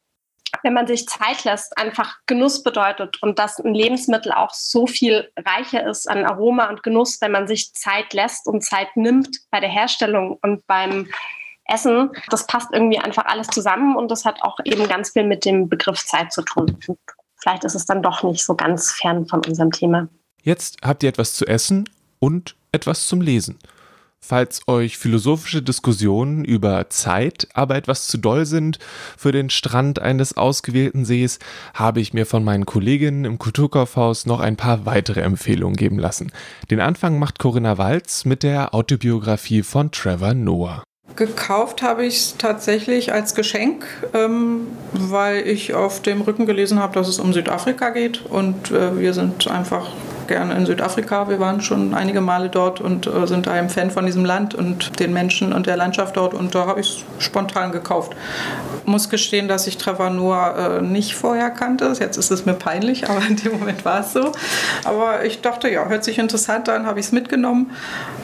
[0.61, 5.31] wenn man sich Zeit lässt, einfach Genuss bedeutet und dass ein Lebensmittel auch so viel
[5.37, 9.61] reicher ist an Aroma und Genuss, wenn man sich Zeit lässt und Zeit nimmt bei
[9.61, 11.07] der Herstellung und beim
[11.67, 12.11] Essen.
[12.29, 15.69] Das passt irgendwie einfach alles zusammen und das hat auch eben ganz viel mit dem
[15.69, 16.77] Begriff Zeit zu tun.
[17.37, 20.07] Vielleicht ist es dann doch nicht so ganz fern von unserem Thema.
[20.41, 23.57] Jetzt habt ihr etwas zu essen und etwas zum Lesen.
[24.19, 28.79] Falls euch philosophische Diskussionen über Zeit aber etwas zu doll sind
[29.17, 31.37] für den Strand eines ausgewählten Sees,
[31.75, 36.31] habe ich mir von meinen Kolleginnen im Kulturkaufhaus noch ein paar weitere Empfehlungen geben lassen.
[36.71, 40.83] Den Anfang macht Corinna Walz mit der Autobiografie von Trevor Noah.
[41.15, 46.93] Gekauft habe ich es tatsächlich als Geschenk, ähm, weil ich auf dem Rücken gelesen habe,
[46.93, 48.25] dass es um Südafrika geht.
[48.25, 49.91] Und äh, wir sind einfach
[50.27, 51.29] gerne in Südafrika.
[51.29, 54.99] Wir waren schon einige Male dort und äh, sind ein Fan von diesem Land und
[54.99, 56.33] den Menschen und der Landschaft dort.
[56.33, 58.15] Und da habe ich es spontan gekauft.
[58.85, 61.93] Muss gestehen, dass ich Trevor Noah äh, nicht vorher kannte.
[61.99, 64.31] Jetzt ist es mir peinlich, aber in dem Moment war es so.
[64.83, 67.71] Aber ich dachte, ja, hört sich interessant an, habe ich es mitgenommen.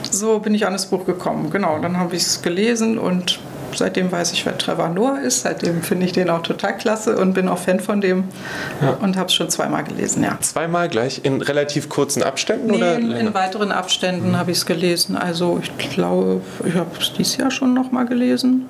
[0.09, 1.49] So bin ich an das Buch gekommen.
[1.49, 3.39] Genau, dann habe ich es gelesen und
[3.75, 5.41] seitdem weiß ich, wer Trevor Noah ist.
[5.41, 8.25] Seitdem finde ich den auch total klasse und bin auch Fan von dem
[8.81, 8.97] ja.
[9.01, 10.37] und habe es schon zweimal gelesen, ja.
[10.41, 12.67] Zweimal gleich in relativ kurzen Abständen?
[12.67, 14.37] Nee, oder in, in weiteren Abständen mhm.
[14.37, 15.15] habe ich es gelesen.
[15.15, 18.65] Also ich glaube, ich habe es dieses Jahr schon noch mal gelesen.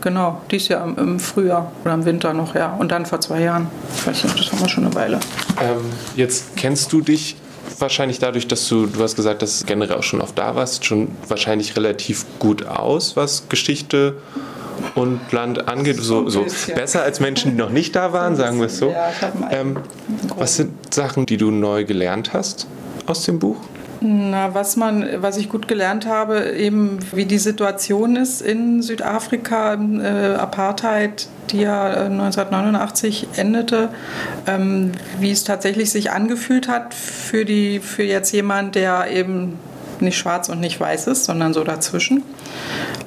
[0.00, 2.74] Genau, dieses Jahr im, im, Frühjahr oder im Winter noch, ja.
[2.74, 3.68] Und dann vor zwei Jahren.
[3.96, 5.20] Ich weiß nicht, das haben wir schon eine Weile.
[5.60, 5.80] Ähm,
[6.14, 7.36] jetzt kennst du dich
[7.78, 10.84] wahrscheinlich dadurch, dass du, du hast gesagt, dass du generell auch schon oft da warst,
[10.84, 14.16] schon wahrscheinlich relativ gut aus, was Geschichte
[14.94, 15.96] und Land angeht.
[15.96, 18.94] So, so besser als Menschen, die noch nicht da waren, sagen wir es so.
[19.50, 19.78] Ähm,
[20.36, 22.66] was sind Sachen, die du neu gelernt hast
[23.06, 23.56] aus dem Buch?
[24.00, 29.74] Na, was man, was ich gut gelernt habe, eben wie die Situation ist in Südafrika,
[29.74, 33.88] äh, Apartheid, die ja 1989 äh, endete,
[34.46, 39.58] ähm, wie es tatsächlich sich angefühlt hat für die, für jetzt jemand, der eben
[40.02, 42.22] nicht schwarz und nicht weiß ist, sondern so dazwischen.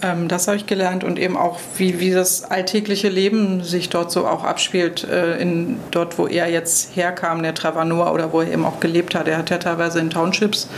[0.02, 4.12] Ähm, das habe ich gelernt und eben auch, wie, wie das alltägliche Leben sich dort
[4.12, 8.52] so auch abspielt, äh, in, dort, wo er jetzt herkam, der Travanoa oder wo er
[8.52, 9.28] eben auch gelebt hat.
[9.28, 10.70] Er hat ja teilweise in Townships,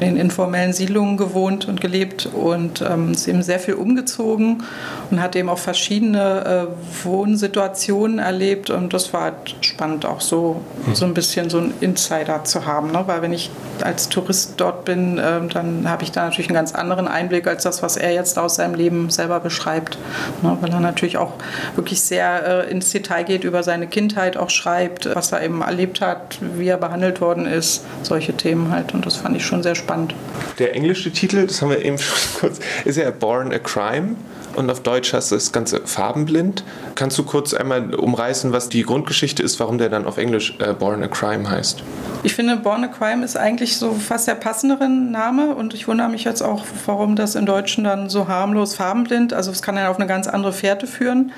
[0.00, 4.62] in informellen Siedlungen gewohnt und gelebt und ähm, ist eben sehr viel umgezogen
[5.10, 10.62] und hat eben auch verschiedene äh, Wohnsituationen erlebt und das war halt spannend auch so,
[10.86, 10.94] mhm.
[10.94, 13.02] so ein bisschen so einen Insider zu haben, ne?
[13.06, 13.50] weil wenn ich
[13.82, 15.18] als Tourist dort bin,
[15.52, 18.38] äh, dann habe ich da natürlich einen ganz anderen Einblick als das, was er jetzt
[18.38, 19.98] aus seinem Leben selber beschreibt.
[20.42, 21.34] Ne, weil er natürlich auch
[21.76, 26.00] wirklich sehr äh, ins Detail geht, über seine Kindheit auch schreibt, was er eben erlebt
[26.00, 28.94] hat, wie er behandelt worden ist, solche Themen halt.
[28.94, 30.14] Und das fand ich schon sehr spannend.
[30.58, 34.16] Der englische Titel, das haben wir eben schon kurz, ist ja Born a Crime
[34.56, 36.64] und auf Deutsch heißt das Ganze farbenblind.
[36.94, 40.72] Kannst du kurz einmal umreißen, was die Grundgeschichte ist, warum der dann auf Englisch äh,
[40.72, 41.82] Born a Crime heißt?
[42.24, 46.08] Ich finde, Born a Crime ist eigentlich so fast der passendere Name und ich wundere
[46.08, 49.90] mich jetzt auch, warum das im Deutschen dann so harmlos farbenblind, also es kann ja
[49.90, 51.32] auf eine ganz andere Fährte führen.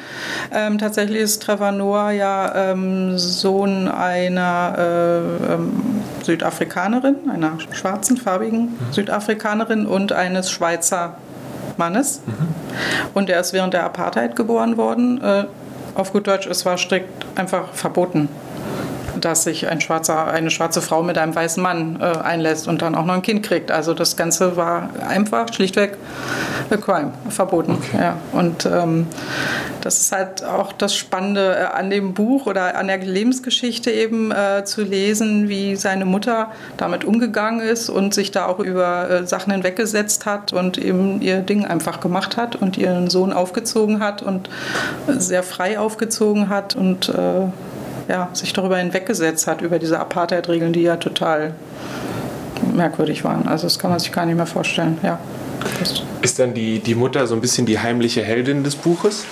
[0.53, 8.63] Ähm, tatsächlich ist Trevor Noah ja ähm, Sohn einer äh, ähm, Südafrikanerin, einer schwarzen, farbigen
[8.63, 8.93] mhm.
[8.93, 11.17] Südafrikanerin und eines Schweizer
[11.77, 12.21] Mannes.
[12.27, 12.64] Mhm.
[13.15, 15.23] Und er ist während der Apartheid geboren worden.
[15.23, 15.45] Äh,
[15.95, 18.29] auf gut Deutsch, es war strikt einfach verboten
[19.25, 22.95] dass sich ein schwarzer, eine schwarze Frau mit einem weißen Mann äh, einlässt und dann
[22.95, 23.71] auch noch ein Kind kriegt.
[23.71, 25.97] Also das Ganze war einfach schlichtweg
[26.71, 27.73] a crime, verboten.
[27.73, 27.99] Okay.
[27.99, 28.17] Ja.
[28.33, 29.07] Und ähm,
[29.81, 34.31] das ist halt auch das Spannende äh, an dem Buch oder an der Lebensgeschichte eben
[34.31, 39.27] äh, zu lesen, wie seine Mutter damit umgegangen ist und sich da auch über äh,
[39.27, 44.23] Sachen hinweggesetzt hat und eben ihr Ding einfach gemacht hat und ihren Sohn aufgezogen hat
[44.23, 44.49] und
[45.07, 47.47] sehr frei aufgezogen hat und äh,
[48.09, 51.55] ja, sich darüber hinweggesetzt hat, über diese Apartheid-Regeln, die ja total
[52.73, 53.49] merkwürdig waren.
[53.49, 54.99] Also das kann man sich gar nicht mehr vorstellen.
[55.03, 55.19] Ja.
[56.23, 59.25] Ist dann die, die Mutter so ein bisschen die heimliche Heldin des Buches?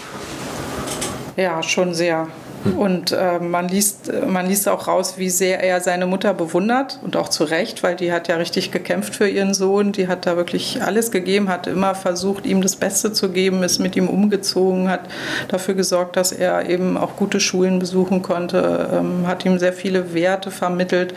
[1.37, 2.29] Ja, schon sehr.
[2.65, 2.79] Hm.
[2.79, 7.17] Und äh, man, liest, man liest auch raus, wie sehr er seine Mutter bewundert und
[7.17, 9.93] auch zu Recht, weil die hat ja richtig gekämpft für ihren Sohn.
[9.93, 13.79] Die hat da wirklich alles gegeben, hat immer versucht, ihm das Beste zu geben, ist
[13.79, 15.03] mit ihm umgezogen, hat
[15.49, 20.15] dafür gesorgt, dass er eben auch gute Schulen besuchen konnte, ähm, hat ihm sehr viele
[20.15, 21.15] Werte vermittelt.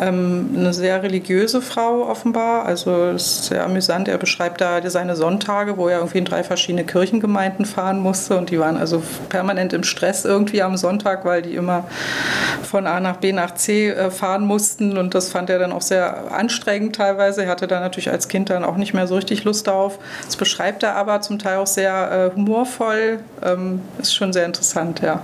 [0.00, 4.08] Ähm, eine sehr religiöse Frau offenbar, also es ist sehr amüsant.
[4.08, 8.50] Er beschreibt da seine Sonntage, wo er irgendwie in drei verschiedene Kirchengemeinden fahren musste und
[8.50, 11.84] die waren also permanent im Stress irgendwie am Sonntag Sonntag, weil die immer
[12.62, 15.82] von A nach B nach C äh, fahren mussten und das fand er dann auch
[15.82, 17.44] sehr anstrengend teilweise.
[17.44, 19.98] Er hatte da natürlich als Kind dann auch nicht mehr so richtig Lust darauf.
[20.24, 23.20] Das beschreibt er aber zum Teil auch sehr äh, humorvoll.
[23.42, 25.20] Ähm, ist schon sehr interessant, ja.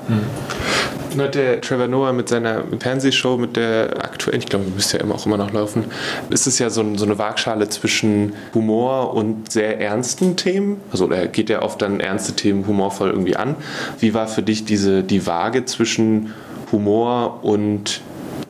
[1.19, 5.15] Hat der Trevor Noah mit seiner Fernsehshow, mit der aktuell, ich glaube, müsste ja immer
[5.15, 5.85] auch immer noch laufen,
[6.31, 10.81] ist es ja so, so, eine Waagschale zwischen Humor und sehr ernsten Themen.
[10.91, 13.57] Also er geht ja oft dann ernste Themen humorvoll irgendwie an.
[13.99, 16.33] Wie war für dich diese die Waage zwischen
[16.71, 18.01] Humor und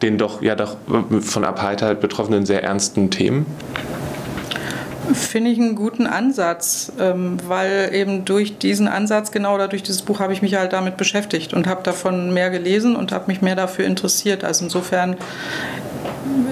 [0.03, 0.77] den doch ja doch
[1.21, 3.47] von Apartheid betroffenen sehr ernsten Themen?
[5.13, 10.03] Finde ich einen guten Ansatz, ähm, weil eben durch diesen Ansatz, genau oder durch dieses
[10.03, 13.43] Buch, habe ich mich halt damit beschäftigt und habe davon mehr gelesen und habe mich
[13.43, 14.45] mehr dafür interessiert.
[14.45, 15.17] Also insofern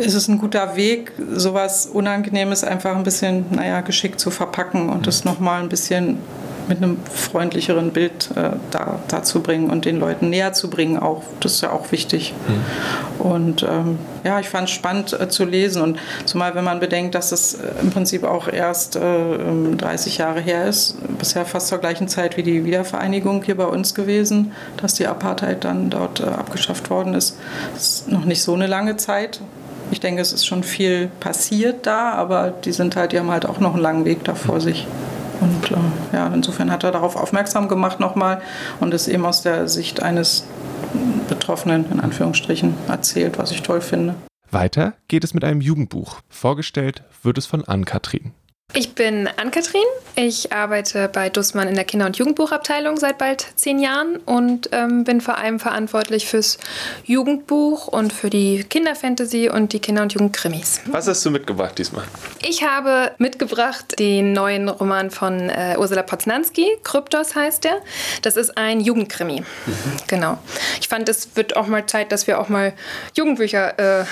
[0.00, 5.06] ist es ein guter Weg, sowas Unangenehmes einfach ein bisschen, naja, geschickt zu verpacken und
[5.06, 6.18] es nochmal ein bisschen
[6.70, 11.24] mit einem freundlicheren Bild äh, da, dazu bringen und den Leuten näher zu bringen auch.
[11.40, 12.32] Das ist ja auch wichtig.
[12.46, 13.26] Mhm.
[13.26, 17.14] Und ähm, ja, ich fand es spannend äh, zu lesen und zumal wenn man bedenkt,
[17.16, 21.78] dass es äh, im Prinzip auch erst äh, 30 Jahre her ist, bisher fast zur
[21.78, 26.24] gleichen Zeit wie die Wiedervereinigung hier bei uns gewesen, dass die Apartheid dann dort äh,
[26.24, 27.36] abgeschafft worden ist.
[27.74, 29.40] Das ist noch nicht so eine lange Zeit.
[29.90, 33.44] Ich denke, es ist schon viel passiert da, aber die sind halt, die haben halt
[33.44, 34.60] auch noch einen langen Weg da vor mhm.
[34.60, 34.86] sich.
[35.40, 38.42] Und äh, ja, insofern hat er darauf aufmerksam gemacht nochmal
[38.80, 40.44] und es eben aus der Sicht eines
[41.28, 44.14] Betroffenen in Anführungsstrichen erzählt, was ich toll finde.
[44.50, 46.20] Weiter geht es mit einem Jugendbuch.
[46.28, 48.32] Vorgestellt wird es von Ann-Kathrin.
[48.72, 49.82] Ich bin Ann-Kathrin.
[50.14, 55.02] Ich arbeite bei Dussmann in der Kinder- und Jugendbuchabteilung seit bald zehn Jahren und ähm,
[55.02, 56.58] bin vor allem verantwortlich fürs
[57.04, 60.82] Jugendbuch und für die Kinderfantasy und die Kinder- und Jugendkrimis.
[60.86, 62.04] Was hast du mitgebracht diesmal?
[62.46, 66.66] Ich habe mitgebracht den neuen Roman von äh, Ursula Poznanski.
[66.84, 67.80] Kryptos heißt der.
[68.22, 69.40] Das ist ein Jugendkrimi.
[69.40, 69.74] Mhm.
[70.06, 70.38] Genau.
[70.80, 72.72] Ich fand, es wird auch mal Zeit, dass wir auch mal
[73.16, 74.06] Jugendbücher äh, äh,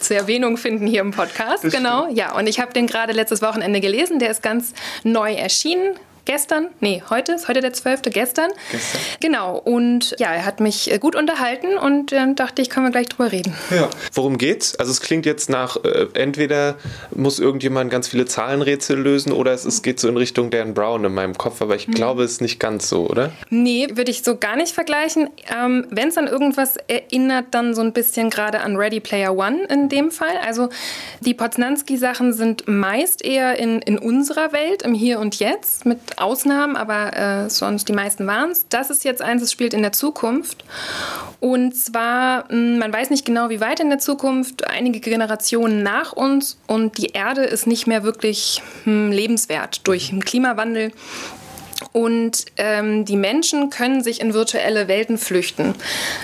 [0.00, 1.64] zur Erwähnung finden hier im Podcast.
[1.64, 2.04] Das genau.
[2.04, 2.18] Stimmt.
[2.18, 4.18] Ja, und ich habe den gerade letztes Wochenende gelesen gelesen.
[4.18, 4.72] Der ist ganz
[5.04, 8.02] neu erschienen gestern, nee, heute ist heute der 12.
[8.10, 8.50] gestern.
[8.70, 9.00] Gestern.
[9.20, 12.90] Genau, und ja, er hat mich äh, gut unterhalten und dann dachte ich, können wir
[12.90, 13.54] gleich drüber reden.
[13.70, 13.88] Ja.
[14.12, 14.76] Worum geht's?
[14.76, 16.76] Also es klingt jetzt nach, äh, entweder
[17.14, 21.04] muss irgendjemand ganz viele Zahlenrätsel lösen oder es ist, geht so in Richtung Dan Brown
[21.04, 21.92] in meinem Kopf, aber ich mhm.
[21.92, 23.32] glaube, es ist nicht ganz so, oder?
[23.50, 25.30] Nee, würde ich so gar nicht vergleichen.
[25.50, 29.64] Ähm, Wenn es an irgendwas erinnert, dann so ein bisschen gerade an Ready Player One
[29.68, 30.36] in dem Fall.
[30.44, 30.68] Also
[31.20, 36.76] die Poznanski-Sachen sind meist eher in, in unserer Welt, im Hier und Jetzt, mit Ausnahmen,
[36.76, 38.66] aber äh, sonst die meisten waren es.
[38.68, 40.64] Das ist jetzt eins, das spielt in der Zukunft.
[41.40, 46.12] Und zwar, hm, man weiß nicht genau, wie weit in der Zukunft, einige Generationen nach
[46.12, 50.92] uns und die Erde ist nicht mehr wirklich hm, lebenswert durch den Klimawandel.
[51.92, 55.74] Und ähm, die Menschen können sich in virtuelle Welten flüchten.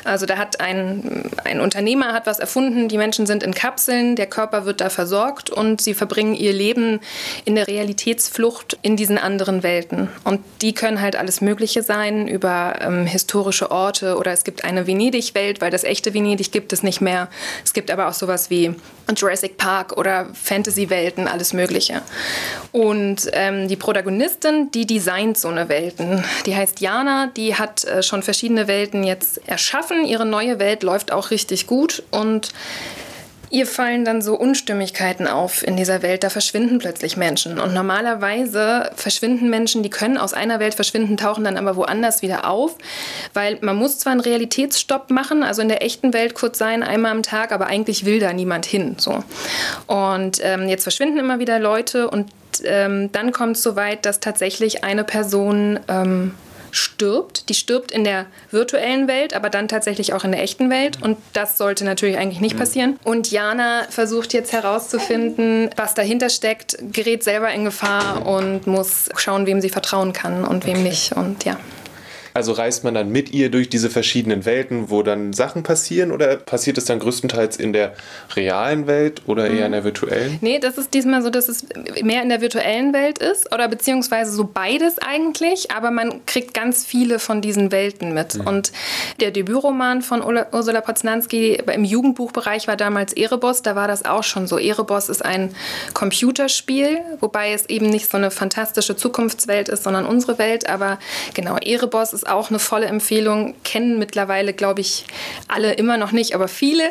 [0.04, 4.26] Also da hat ein, ein Unternehmer hat was erfunden, die Menschen sind in Kapseln, der
[4.26, 7.00] Körper wird da versorgt und sie verbringen ihr Leben
[7.44, 10.08] in der Realitätsflucht in diesen anderen Welten.
[10.24, 14.86] Und die können halt alles Mögliche sein, über ähm, historische Orte oder es gibt eine
[14.86, 17.28] Venedig-Welt, weil das echte Venedig gibt es nicht mehr.
[17.64, 18.74] Es gibt aber auch sowas wie
[19.16, 22.02] Jurassic Park oder Fantasy-Welten, alles Mögliche.
[22.72, 26.24] Und ähm, die Protagonistin, die designt so eine Welten.
[26.46, 30.04] Die heißt Jana, die hat äh, schon verschiedene Welten jetzt erschaffen.
[30.04, 32.52] Ihre neue Welt läuft auch richtig gut und
[33.50, 37.58] Ihr fallen dann so Unstimmigkeiten auf in dieser Welt, da verschwinden plötzlich Menschen.
[37.58, 42.48] Und normalerweise verschwinden Menschen, die können aus einer Welt verschwinden, tauchen dann aber woanders wieder
[42.48, 42.76] auf,
[43.32, 47.12] weil man muss zwar einen Realitätsstopp machen, also in der echten Welt kurz sein, einmal
[47.12, 48.96] am Tag, aber eigentlich will da niemand hin.
[48.98, 49.24] So.
[49.86, 52.30] Und ähm, jetzt verschwinden immer wieder Leute und
[52.64, 56.34] ähm, dann kommt es so weit, dass tatsächlich eine Person ähm,
[56.70, 57.48] stirbt.
[57.48, 61.02] Die stirbt in der virtuellen Welt, aber dann tatsächlich auch in der echten Welt.
[61.02, 62.60] Und das sollte natürlich eigentlich nicht mhm.
[62.60, 63.00] passieren.
[63.04, 69.46] Und Jana versucht jetzt herauszufinden, was dahinter steckt, gerät selber in Gefahr und muss schauen,
[69.46, 71.12] wem sie vertrauen kann und wem nicht.
[71.12, 71.56] Und ja.
[72.38, 76.36] Also reist man dann mit ihr durch diese verschiedenen Welten, wo dann Sachen passieren oder
[76.36, 77.94] passiert es dann größtenteils in der
[78.36, 80.38] realen Welt oder eher in der virtuellen?
[80.40, 81.66] Nee, das ist diesmal so, dass es
[82.00, 86.86] mehr in der virtuellen Welt ist oder beziehungsweise so beides eigentlich, aber man kriegt ganz
[86.86, 88.36] viele von diesen Welten mit.
[88.36, 88.46] Mhm.
[88.46, 88.72] Und
[89.18, 94.46] der Debütroman von Ursula Poznanski im Jugendbuchbereich war damals Erebos, da war das auch schon
[94.46, 94.58] so.
[94.58, 95.56] Erebos ist ein
[95.92, 101.00] Computerspiel, wobei es eben nicht so eine fantastische Zukunftswelt ist, sondern unsere Welt, aber
[101.34, 103.54] genau, Erebos ist auch eine volle Empfehlung.
[103.64, 105.04] Kennen mittlerweile, glaube ich,
[105.48, 106.84] alle immer noch nicht, aber viele.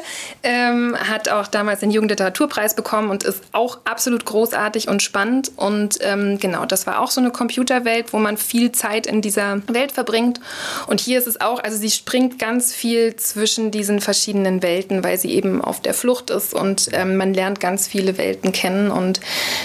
[0.44, 5.52] Ähm, hat auch damals den Jugendliteraturpreis bekommen und ist auch absolut großartig und spannend.
[5.56, 9.62] Und ähm, genau, das war auch so eine Computerwelt, wo man viel Zeit in dieser
[9.68, 10.40] Welt verbringt.
[10.88, 15.18] Und hier ist es auch, also sie springt ganz viel zwischen diesen verschiedenen Welten, weil
[15.18, 18.92] sie eben auf der Flucht ist und ähm, man lernt ganz viele Welten kennen.
[18.92, 19.20] Und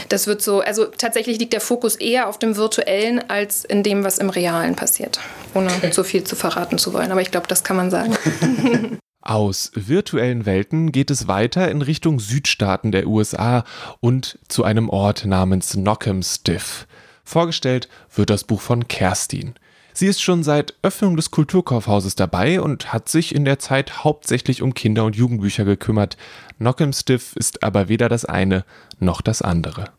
[0.08, 4.04] das wird so, also tatsächlich liegt der Fokus eher auf dem Virtuellen als in dem,
[4.04, 5.20] was im Realen passiert
[5.66, 7.10] ohne zu viel zu verraten zu wollen.
[7.10, 8.16] Aber ich glaube, das kann man sagen.
[9.22, 13.64] Aus virtuellen Welten geht es weiter in Richtung Südstaaten der USA
[14.00, 16.88] und zu einem Ort namens Knockham Stiff.
[17.22, 19.54] Vorgestellt wird das Buch von Kerstin.
[19.94, 24.62] Sie ist schon seit Öffnung des Kulturkaufhauses dabei und hat sich in der Zeit hauptsächlich
[24.62, 26.16] um Kinder- und Jugendbücher gekümmert.
[26.58, 28.64] Knockham Stiff ist aber weder das eine
[28.98, 29.92] noch das andere.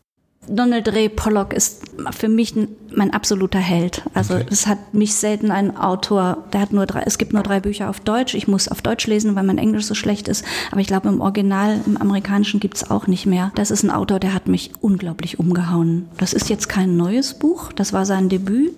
[0.48, 2.54] Donald Ray Pollock ist für mich
[2.94, 4.02] mein absoluter Held.
[4.14, 4.46] Also okay.
[4.50, 7.90] es hat mich selten ein Autor, der hat nur drei, es gibt nur drei Bücher
[7.90, 8.34] auf Deutsch.
[8.34, 10.44] Ich muss auf Deutsch lesen, weil mein Englisch so schlecht ist.
[10.70, 13.52] Aber ich glaube, im Original, im Amerikanischen gibt es auch nicht mehr.
[13.54, 16.08] Das ist ein Autor, der hat mich unglaublich umgehauen.
[16.18, 18.72] Das ist jetzt kein neues Buch, das war sein Debüt.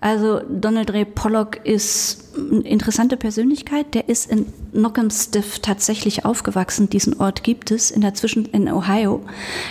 [0.00, 3.94] Also Donald Ray Pollock ist eine interessante Persönlichkeit.
[3.94, 6.90] Der ist in Knockemstiff tatsächlich aufgewachsen.
[6.90, 9.22] Diesen Ort gibt es in der Zwischen in Ohio.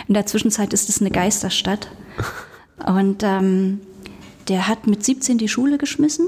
[0.08, 1.90] In der Zwischenzeit ist es eine Geisterstadt.
[2.86, 3.82] Und ähm,
[4.48, 6.28] der hat mit 17 die Schule geschmissen,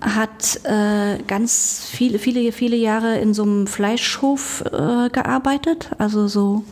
[0.00, 6.64] hat äh, ganz viele, viele, viele Jahre in so einem Fleischhof äh, gearbeitet, also so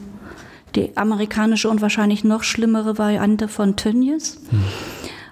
[0.74, 4.40] die amerikanische und wahrscheinlich noch schlimmere Variante von Tönnies.
[4.50, 4.64] Hm.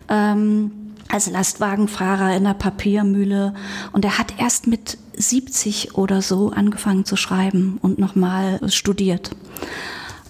[0.09, 0.71] Ähm,
[1.13, 3.55] als Lastwagenfahrer in der Papiermühle.
[3.93, 9.31] Und er hat erst mit 70 oder so angefangen zu schreiben und nochmal studiert.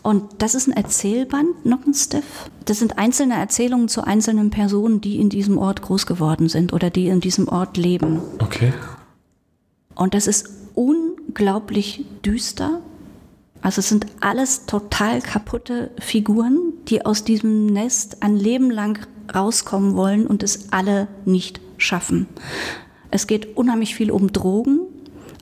[0.02, 2.50] Und das ist ein Erzählband, Nockenstiff.
[2.64, 6.90] Das sind einzelne Erzählungen zu einzelnen Personen, die in diesem Ort groß geworden sind oder
[6.90, 8.20] die in diesem Ort leben.
[8.40, 8.72] Okay.
[9.94, 12.80] Und das ist unglaublich düster.
[13.60, 16.58] Also es sind alles total kaputte Figuren,
[16.88, 22.26] die aus diesem Nest ein Leben lang rauskommen wollen und es alle nicht schaffen.
[23.10, 24.80] Es geht unheimlich viel um Drogen.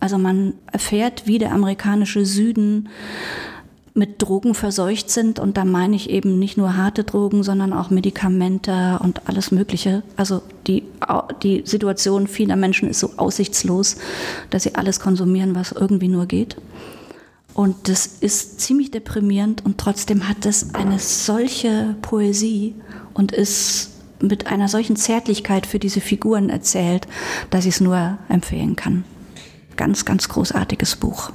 [0.01, 2.89] Also man erfährt, wie der amerikanische Süden
[3.95, 5.39] mit Drogen verseucht sind.
[5.39, 10.03] Und da meine ich eben nicht nur harte Drogen, sondern auch Medikamente und alles Mögliche.
[10.17, 10.85] Also die,
[11.43, 13.97] die Situation vieler Menschen ist so aussichtslos,
[14.51, 16.57] dass sie alles konsumieren, was irgendwie nur geht.
[17.55, 22.75] Und das ist ziemlich deprimierend und trotzdem hat es eine solche Poesie
[23.21, 23.91] und ist
[24.23, 27.07] mit einer solchen Zärtlichkeit für diese Figuren erzählt,
[27.51, 29.05] dass ich es nur empfehlen kann.
[29.77, 31.31] Ganz, ganz großartiges Buch.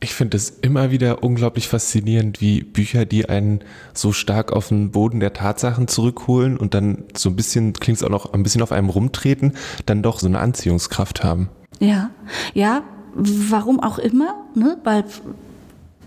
[0.00, 3.64] Ich finde es immer wieder unglaublich faszinierend, wie Bücher, die einen
[3.94, 8.04] so stark auf den Boden der Tatsachen zurückholen und dann so ein bisschen, klingt es
[8.04, 9.54] auch noch ein bisschen auf einem rumtreten,
[9.86, 11.48] dann doch so eine Anziehungskraft haben.
[11.80, 12.10] Ja,
[12.54, 12.84] ja,
[13.16, 14.78] warum auch immer, ne?
[14.84, 15.04] weil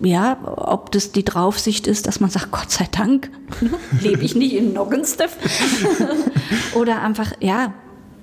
[0.03, 3.29] ja, ob das die Draufsicht ist, dass man sagt, Gott sei Dank,
[4.01, 5.37] lebe ich nicht in Noggenstiff.
[6.75, 7.73] Oder einfach, ja,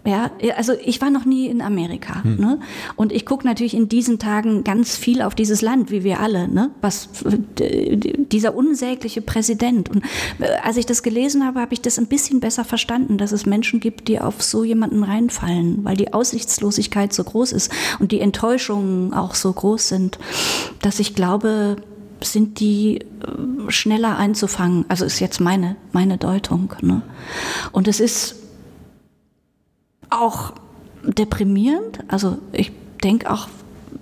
[0.06, 2.22] ja, also ich war noch nie in Amerika.
[2.22, 2.36] Hm.
[2.36, 2.60] Ne?
[2.96, 6.48] Und ich gucke natürlich in diesen Tagen ganz viel auf dieses Land, wie wir alle.
[6.48, 6.70] Ne?
[6.80, 7.08] Was
[7.58, 9.90] dieser unsägliche Präsident.
[9.90, 10.02] Und
[10.38, 13.46] äh, als ich das gelesen habe, habe ich das ein bisschen besser verstanden, dass es
[13.46, 18.20] Menschen gibt, die auf so jemanden reinfallen, weil die Aussichtslosigkeit so groß ist und die
[18.20, 20.18] Enttäuschungen auch so groß sind,
[20.80, 21.76] dass ich glaube,
[22.20, 23.04] sind die äh,
[23.68, 24.84] schneller einzufangen.
[24.88, 26.74] Also ist jetzt meine, meine Deutung.
[26.80, 27.02] Ne?
[27.72, 28.36] Und es ist
[30.10, 30.52] auch
[31.02, 32.00] deprimierend.
[32.08, 33.48] Also ich denke auch,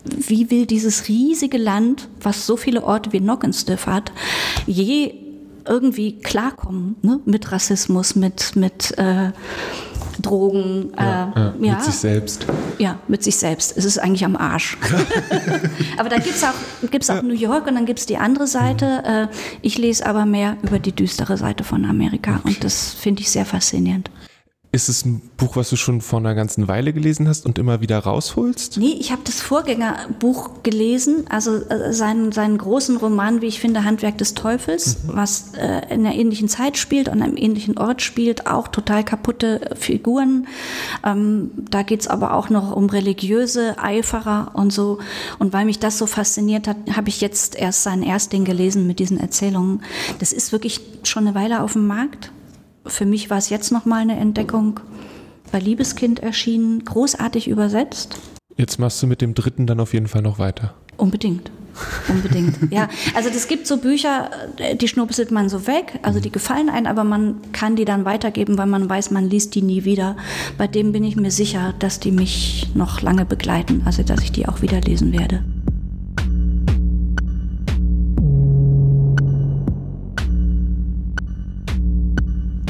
[0.04, 4.12] wie will dieses riesige Land, was so viele Orte wie Nockenstiff hat,
[4.66, 5.14] je
[5.66, 7.20] irgendwie klarkommen ne?
[7.24, 9.32] mit Rassismus, mit, mit äh,
[10.22, 10.92] Drogen.
[10.96, 12.46] Ja, äh, ja, ja, Mit sich selbst.
[12.78, 13.76] Ja, mit sich selbst.
[13.76, 14.78] Es ist eigentlich am Arsch.
[15.98, 18.46] aber da gibt es auch, gibt's auch New York und dann gibt es die andere
[18.46, 19.02] Seite.
[19.04, 19.10] Mhm.
[19.10, 19.28] Äh,
[19.62, 22.48] ich lese aber mehr über die düstere Seite von Amerika okay.
[22.48, 24.10] und das finde ich sehr faszinierend.
[24.76, 27.80] Ist es ein Buch, was du schon vor einer ganzen Weile gelesen hast und immer
[27.80, 28.76] wieder rausholst?
[28.76, 33.84] Nee, ich habe das Vorgängerbuch gelesen, also äh, seinen, seinen großen Roman, wie ich finde,
[33.84, 35.10] Handwerk des Teufels, mhm.
[35.14, 39.70] was äh, in einer ähnlichen Zeit spielt, an einem ähnlichen Ort spielt, auch total kaputte
[39.76, 40.46] Figuren.
[41.02, 44.98] Ähm, da geht es aber auch noch um religiöse Eiferer und so.
[45.38, 48.98] Und weil mich das so fasziniert hat, habe ich jetzt erst sein Erstling gelesen mit
[48.98, 49.80] diesen Erzählungen.
[50.18, 52.30] Das ist wirklich schon eine Weile auf dem Markt
[52.86, 54.80] für mich war es jetzt nochmal eine Entdeckung.
[55.52, 58.18] Bei Liebeskind erschienen, großartig übersetzt.
[58.56, 60.74] Jetzt machst du mit dem dritten dann auf jeden Fall noch weiter.
[60.96, 61.50] Unbedingt.
[62.08, 62.56] Unbedingt.
[62.70, 66.70] ja, also es gibt so Bücher, äh, die schnupselt man so weg, also die gefallen
[66.70, 70.16] einem, aber man kann die dann weitergeben, weil man weiß, man liest die nie wieder.
[70.56, 74.32] Bei dem bin ich mir sicher, dass die mich noch lange begleiten, also dass ich
[74.32, 75.44] die auch wieder lesen werde.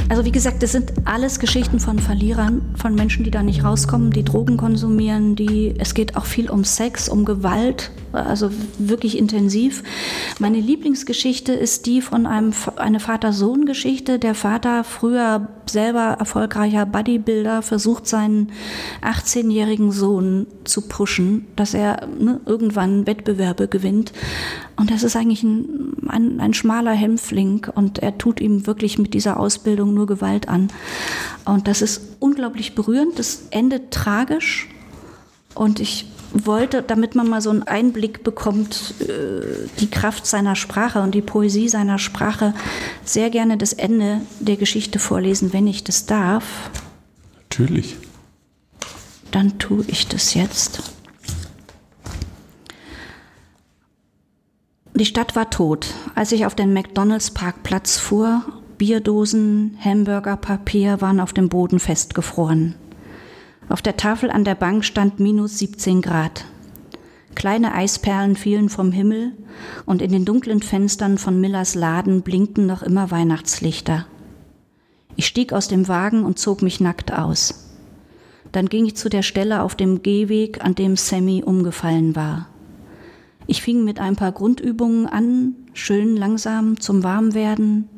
[0.09, 4.13] Also wie gesagt, das sind alles Geschichten von Verlierern, von Menschen, die da nicht rauskommen,
[4.13, 9.83] die Drogen konsumieren, die es geht auch viel um Sex, um Gewalt, also wirklich intensiv.
[10.39, 14.21] Meine Lieblingsgeschichte ist die von einem eine Vater-Sohn-Geschichte.
[14.21, 18.53] Der Vater, früher selber erfolgreicher Bodybuilder, versucht seinen
[19.03, 24.13] 18-jährigen Sohn zu pushen, dass er ne, irgendwann Wettbewerbe gewinnt.
[24.77, 29.15] Und das ist eigentlich ein, ein, ein schmaler Hämpfling und er tut ihm wirklich mit
[29.15, 30.69] dieser Ausbildung nur Gewalt an.
[31.47, 33.19] Und das ist unglaublich berührend.
[33.19, 34.69] Das endet tragisch.
[35.55, 41.01] Und ich wollte, damit man mal so einen Einblick bekommt, äh, die Kraft seiner Sprache
[41.01, 42.53] und die Poesie seiner Sprache,
[43.05, 46.45] sehr gerne das Ende der Geschichte vorlesen, wenn ich das darf.
[47.51, 47.97] Natürlich.
[49.31, 50.96] Dann tue ich das jetzt.
[54.97, 58.43] Die Stadt war tot, als ich auf den McDonalds-Parkplatz fuhr.
[58.79, 62.77] Bierdosen, Hamburgerpapier waren auf dem Boden festgefroren.
[63.69, 66.47] Auf der Tafel an der Bank stand minus 17 Grad.
[67.35, 69.33] Kleine Eisperlen fielen vom Himmel
[69.85, 74.07] und in den dunklen Fenstern von Millers Laden blinkten noch immer Weihnachtslichter.
[75.15, 77.75] Ich stieg aus dem Wagen und zog mich nackt aus.
[78.51, 82.49] Dann ging ich zu der Stelle auf dem Gehweg, an dem Sammy umgefallen war.
[83.47, 87.89] Ich fing mit ein paar Grundübungen an, schön langsam zum Warmwerden,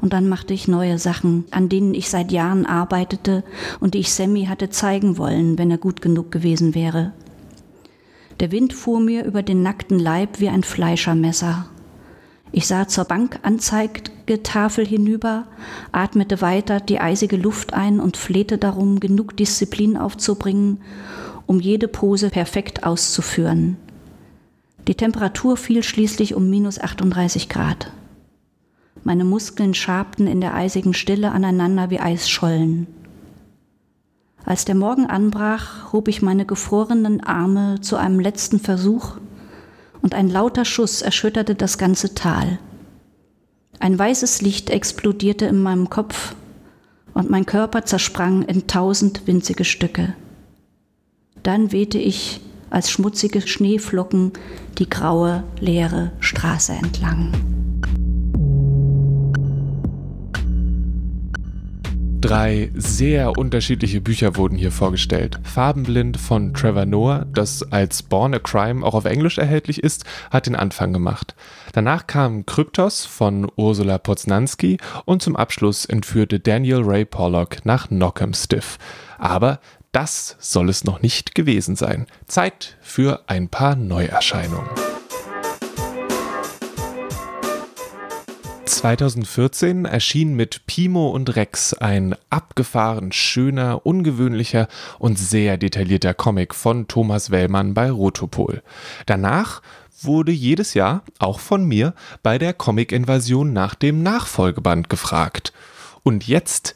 [0.00, 3.44] und dann machte ich neue Sachen, an denen ich seit Jahren arbeitete
[3.80, 7.12] und die ich Sammy hatte zeigen wollen, wenn er gut genug gewesen wäre.
[8.40, 11.66] Der Wind fuhr mir über den nackten Leib wie ein Fleischermesser.
[12.52, 15.46] Ich sah zur Bankanzeigetafel hinüber,
[15.92, 20.80] atmete weiter die eisige Luft ein und flehte darum, genug Disziplin aufzubringen,
[21.46, 23.76] um jede Pose perfekt auszuführen.
[24.88, 27.92] Die Temperatur fiel schließlich um minus 38 Grad.
[29.04, 32.86] Meine Muskeln schabten in der eisigen Stille aneinander wie Eisschollen.
[34.44, 39.16] Als der Morgen anbrach, hob ich meine gefrorenen Arme zu einem letzten Versuch,
[40.02, 42.58] und ein lauter Schuss erschütterte das ganze Tal.
[43.80, 46.34] Ein weißes Licht explodierte in meinem Kopf,
[47.12, 50.14] und mein Körper zersprang in tausend winzige Stücke.
[51.42, 52.40] Dann wehte ich
[52.70, 54.32] als schmutzige Schneeflocken
[54.78, 57.32] die graue, leere Straße entlang.
[62.20, 65.40] Drei sehr unterschiedliche Bücher wurden hier vorgestellt.
[65.42, 70.44] Farbenblind von Trevor Noah, das als Born a Crime auch auf Englisch erhältlich ist, hat
[70.46, 71.34] den Anfang gemacht.
[71.72, 78.34] Danach kam Kryptos von Ursula Poznanski und zum Abschluss entführte Daniel Ray Pollock nach Knockham
[78.34, 78.76] Stiff.
[79.18, 79.58] Aber
[79.92, 82.06] das soll es noch nicht gewesen sein.
[82.26, 84.68] Zeit für ein paar Neuerscheinungen.
[88.66, 94.68] 2014 erschien mit Pimo und Rex ein abgefahren schöner, ungewöhnlicher
[94.98, 98.62] und sehr detaillierter Comic von Thomas Wellmann bei Rotopol.
[99.04, 99.60] Danach
[100.00, 105.52] wurde jedes Jahr, auch von mir, bei der Comic-Invasion nach dem Nachfolgeband gefragt.
[106.02, 106.74] Und jetzt,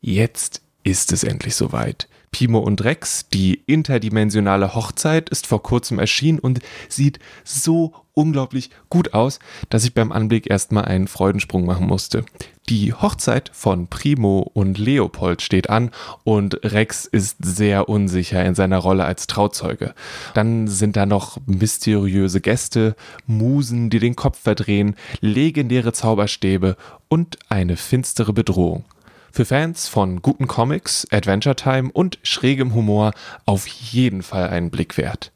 [0.00, 2.08] jetzt ist es endlich soweit.
[2.36, 9.14] Pimo und Rex, die interdimensionale Hochzeit, ist vor kurzem erschienen und sieht so unglaublich gut
[9.14, 9.38] aus,
[9.70, 12.26] dass ich beim Anblick erstmal einen Freudensprung machen musste.
[12.68, 15.92] Die Hochzeit von Primo und Leopold steht an
[16.24, 19.94] und Rex ist sehr unsicher in seiner Rolle als Trauzeuge.
[20.34, 26.76] Dann sind da noch mysteriöse Gäste, Musen, die den Kopf verdrehen, legendäre Zauberstäbe
[27.08, 28.84] und eine finstere Bedrohung.
[29.36, 33.12] Für Fans von guten Comics, Adventure Time und schrägem Humor
[33.44, 35.30] auf jeden Fall einen Blick wert.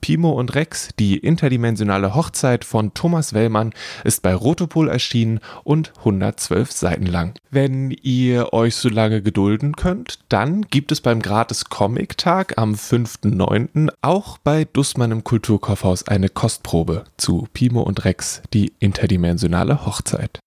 [0.00, 3.72] Pimo und Rex, die interdimensionale Hochzeit von Thomas Wellmann,
[4.02, 7.34] ist bei Rotopol erschienen und 112 Seiten lang.
[7.48, 12.74] Wenn ihr euch so lange gedulden könnt, dann gibt es beim Gratis Comic Tag am
[12.74, 13.92] 5.9.
[14.02, 20.40] auch bei Dussmann im Kulturkaufhaus eine Kostprobe zu Pimo und Rex, die interdimensionale Hochzeit.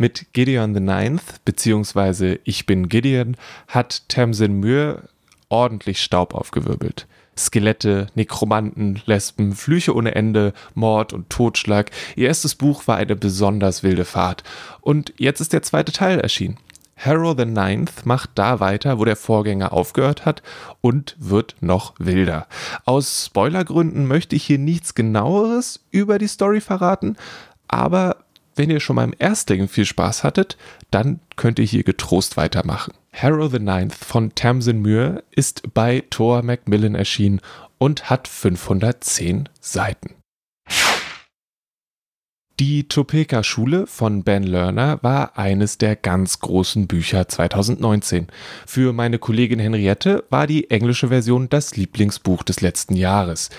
[0.00, 3.36] Mit Gideon the Ninth, beziehungsweise Ich bin Gideon,
[3.66, 5.02] hat Tamsin Muir
[5.48, 7.08] ordentlich Staub aufgewirbelt.
[7.36, 11.90] Skelette, Nekromanten, Lesben, Flüche ohne Ende, Mord und Totschlag.
[12.14, 14.44] Ihr erstes Buch war eine besonders wilde Fahrt.
[14.80, 16.58] Und jetzt ist der zweite Teil erschienen.
[16.96, 20.42] Harrow the Ninth macht da weiter, wo der Vorgänger aufgehört hat
[20.80, 22.46] und wird noch wilder.
[22.84, 27.16] Aus Spoilergründen möchte ich hier nichts genaueres über die Story verraten,
[27.68, 28.16] aber
[28.58, 30.58] wenn ihr schon beim Erstling viel Spaß hattet,
[30.90, 32.92] dann könnt ihr hier getrost weitermachen.
[33.12, 37.40] Harrow the Ninth von Tamsin Muir ist bei Thor Macmillan erschienen
[37.78, 40.16] und hat 510 Seiten.
[42.60, 48.26] Die Topeka Schule von Ben Lerner war eines der ganz großen Bücher 2019.
[48.66, 53.50] Für meine Kollegin Henriette war die englische Version das Lieblingsbuch des letzten Jahres.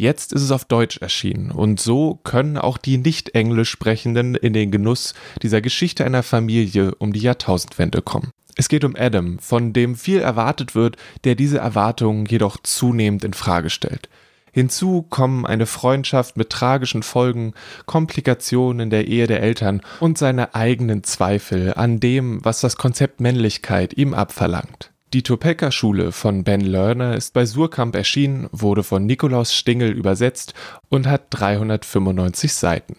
[0.00, 4.52] Jetzt ist es auf Deutsch erschienen und so können auch die nicht englisch sprechenden in
[4.52, 8.30] den Genuss dieser Geschichte einer Familie um die Jahrtausendwende kommen.
[8.54, 13.32] Es geht um Adam, von dem viel erwartet wird, der diese Erwartungen jedoch zunehmend in
[13.32, 14.08] Frage stellt.
[14.52, 17.54] Hinzu kommen eine Freundschaft mit tragischen Folgen,
[17.86, 23.20] Komplikationen in der Ehe der Eltern und seine eigenen Zweifel an dem, was das Konzept
[23.20, 24.92] Männlichkeit ihm abverlangt.
[25.14, 30.52] Die Topeka-Schule von Ben Lerner ist bei Surkamp erschienen, wurde von Nikolaus Stingel übersetzt
[30.90, 32.96] und hat 395 Seiten.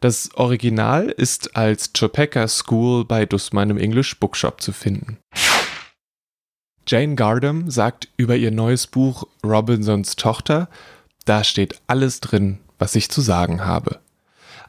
[0.00, 5.18] Das Original ist als Topeka School bei Dussmann im English Bookshop zu finden.
[6.88, 10.68] Jane Gardam sagt über ihr neues Buch Robinsons Tochter,
[11.26, 14.00] da steht alles drin, was ich zu sagen habe.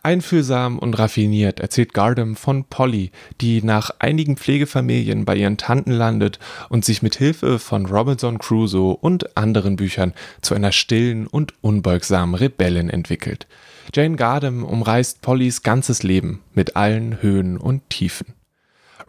[0.04, 6.40] Einfühlsam und raffiniert erzählt Gardam von Polly, die nach einigen Pflegefamilien bei ihren Tanten landet
[6.70, 12.36] und sich mit Hilfe von Robinson Crusoe und anderen Büchern zu einer stillen und unbeugsamen
[12.36, 13.48] Rebellin entwickelt.
[13.94, 18.34] Jane Gardam umreißt Pollys ganzes Leben mit allen Höhen und Tiefen.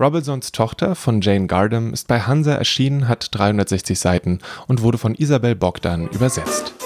[0.00, 5.16] Robinsons Tochter von Jane Gardam ist bei Hansa erschienen, hat 360 Seiten und wurde von
[5.16, 6.77] Isabel Bogdan übersetzt.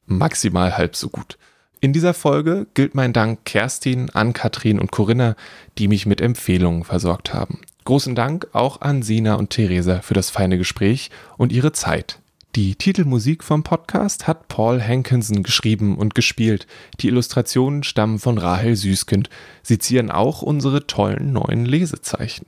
[0.05, 1.37] maximal halb so gut.
[1.79, 5.35] In dieser Folge gilt mein Dank Kerstin, Ann-Kathrin und Corinna,
[5.77, 7.61] die mich mit Empfehlungen versorgt haben.
[7.85, 12.19] Großen Dank auch an Sina und Theresa für das feine Gespräch und ihre Zeit.
[12.55, 16.67] Die Titelmusik vom Podcast hat Paul Hankinson geschrieben und gespielt.
[16.99, 19.29] Die Illustrationen stammen von Rahel Süßkind.
[19.63, 22.45] Sie zieren auch unsere tollen neuen Lesezeichen.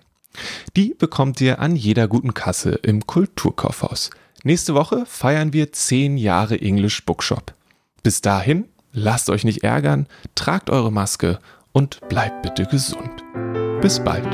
[0.76, 4.10] Die bekommt ihr an jeder guten Kasse im Kulturkaufhaus.
[4.44, 7.54] Nächste Woche feiern wir 10 Jahre English Bookshop.
[8.02, 11.40] Bis dahin, lasst euch nicht ärgern, tragt eure Maske
[11.72, 13.24] und bleibt bitte gesund.
[13.82, 14.28] Bis bald.